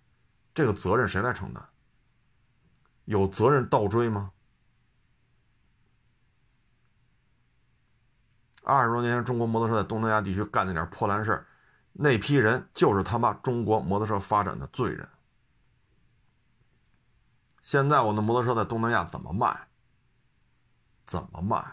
[0.54, 1.62] 这个责任谁来承担？
[3.06, 4.30] 有责任倒追吗？
[8.62, 11.44] 二十多年前中国摩托车在东南亚地区干那点破烂事，
[11.92, 15.08] 那批人就是他妈中国摩托车发展的罪人。
[17.60, 19.68] 现在我的摩托车在东南亚怎么卖？
[21.06, 21.64] 怎么卖？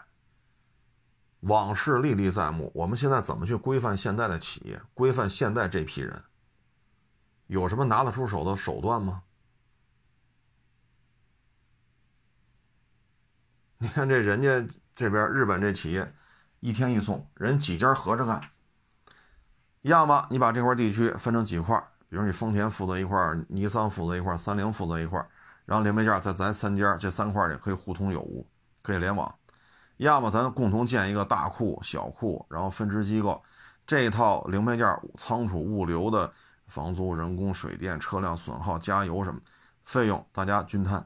[1.41, 2.71] 往事历历在目。
[2.75, 6.23] 我们现在怎么去规范现在的企业，规范现在这批人？
[7.47, 9.23] 有什么拿得出手的手段吗？
[13.79, 16.13] 你看这人家这边日本这企业，
[16.59, 18.41] 一天一送，人几家合着干。
[19.81, 25.25] 要么你把这块地区分成几块，比如你丰田负责一块，尼桑负责一块，三菱负责一块，
[25.65, 28.45] 然后零配件在咱三家这三块里可以互通有无，
[28.81, 29.33] 可以联网。
[29.97, 33.41] 要么咱共同建一个大库、小库，然后分支机构，
[33.85, 34.87] 这一套零配件
[35.17, 36.31] 仓储物流的
[36.67, 39.39] 房租、人工、水电、车辆损耗、加油什么
[39.85, 41.05] 费用，大家均摊。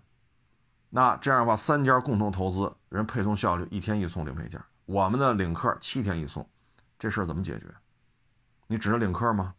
[0.89, 6.47] 那这样的话，三家共同投资，人配送效率一天一送零配件，我们的领克七天一送，
[6.99, 7.65] 这事儿怎么解决？
[8.67, 9.53] 你指着领克吗？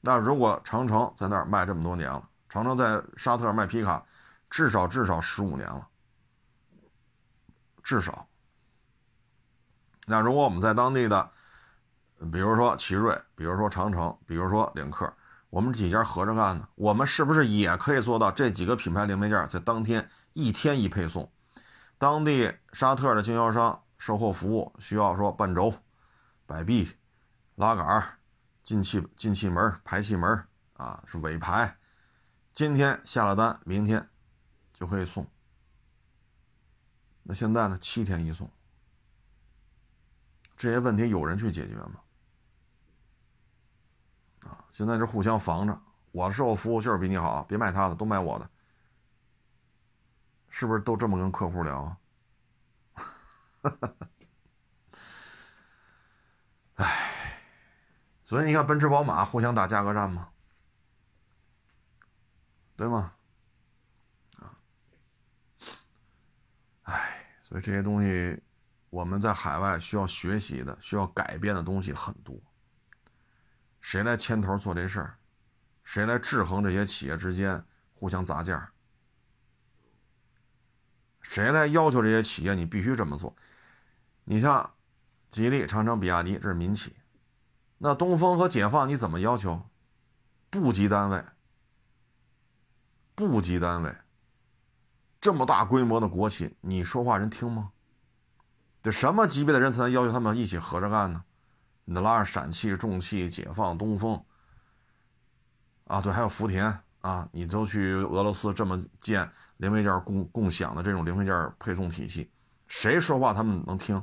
[0.00, 4.04] 那如果长城在那儿卖这么多年了，长城在沙特卖皮卡，
[4.48, 5.86] 至少至少十五年了，
[7.82, 8.26] 至少。
[10.06, 11.30] 那如果我们在当地的，
[12.32, 15.12] 比如说奇瑞，比如说长城，比如说领克。
[15.50, 16.68] 我们几家合着干呢？
[16.76, 21.30] 我们是不是也可以做到这几个品牌零配件在当天一天一配送？
[21.98, 25.70] 当地沙特的经销商售后服务需要说半轴、
[26.46, 26.90] 摆臂、
[27.56, 28.18] 拉杆、
[28.62, 30.42] 进气进气门、排气门
[30.72, 31.76] 啊，是尾排。
[32.54, 34.08] 今天下了单，明天
[34.72, 35.26] 就可以送。
[37.22, 37.76] 那现在呢？
[37.78, 38.50] 七天一送，
[40.56, 42.00] 这些问题有人去解决吗？
[44.46, 45.78] 啊，现在是互相防着，
[46.10, 48.50] 我的售后服务就是比你好，别卖他的，都买我的，
[50.48, 51.98] 是不是都这么跟客户聊啊？
[53.62, 53.96] 哈哈
[56.76, 57.42] 哎，
[58.24, 60.30] 所以你看，奔驰、宝马互相打价格战吗？
[62.76, 63.12] 对吗？
[64.38, 64.56] 啊，
[66.84, 68.42] 哎，所以这些东西，
[68.88, 72.34] 我们在海外需要学习的、需要改变的东西很多。
[73.80, 75.18] 谁来牵头做这事儿？
[75.84, 78.72] 谁来制衡这些企业之间互相砸价？
[81.20, 83.36] 谁来要求这些企业你必须这么做？
[84.30, 84.70] 你像
[85.28, 86.94] 吉利、长城、比亚迪，这是民企。
[87.78, 89.60] 那东风和解放你怎么要求？
[90.50, 91.24] 部级单位，
[93.16, 93.92] 部级单位，
[95.20, 97.72] 这么大规模的国企，你说话人听吗？
[98.84, 101.24] 这什么级别的人才能要求他们一起合着干呢？
[101.84, 104.24] 你得拉上陕汽、重汽、解放、东风，
[105.88, 112.30] 啊，对，还有福田啊，你都去俄罗斯这么建零配件共共享的这种零配件配送体系，
[112.68, 114.00] 谁说话他们能听？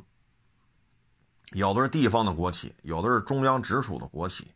[1.53, 4.51] 有的是地方的国企，有的是中央直属的国企，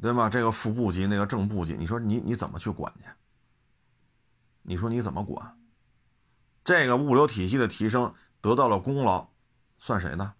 [0.00, 0.28] 对吗？
[0.28, 3.08] 这个副部级，那个正部级，你说你你怎么去管去？
[4.62, 5.58] 你说你怎么管？
[6.62, 9.28] 这个物流体系的提升得到了功劳，
[9.78, 10.34] 算谁的？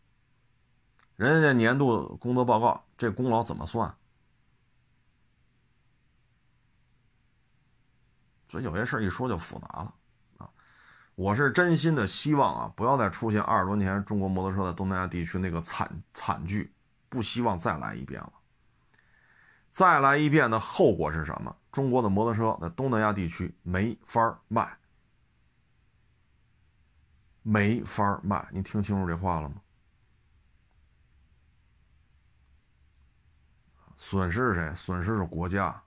[1.16, 3.96] 人家年度工作报告，这功劳怎么算？
[8.48, 9.94] 所以有些事一说就复杂了！
[11.14, 16.72] 我是真心的希望啊，不要再出现二十多年中国摩托车在东南亚地区那个惨惨剧，
[17.08, 18.32] 不希望再来一遍了。
[19.70, 21.56] 再来一遍的后果是什么？
[21.70, 24.76] 中国的摩托车在东南亚地区没法卖，
[27.42, 28.48] 没法卖。
[28.52, 29.56] 你听清楚这话了吗？
[33.96, 34.74] 损失是谁？
[34.74, 35.80] 损失是国家，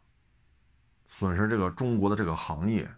[1.08, 2.90] 损失这个中国的这个行业，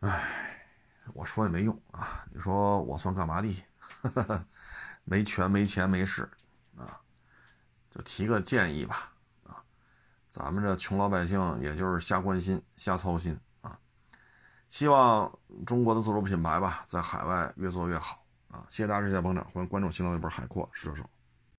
[0.00, 0.64] 哎，
[1.12, 2.24] 我说也没用啊！
[2.32, 3.64] 你说我算干嘛的？
[5.04, 6.22] 没权没钱没势，
[6.76, 6.98] 啊，
[7.90, 9.12] 就提个建议吧，
[9.44, 9.62] 啊，
[10.28, 13.78] 咱们这穷老百姓也就是瞎关心、瞎操心啊！
[14.70, 15.30] 希望
[15.66, 18.64] 中国的自主品牌吧，在海外越做越好啊！
[18.70, 21.10] 谢谢大家，谢谢捧场，欢迎关注新浪微博海阔试车手。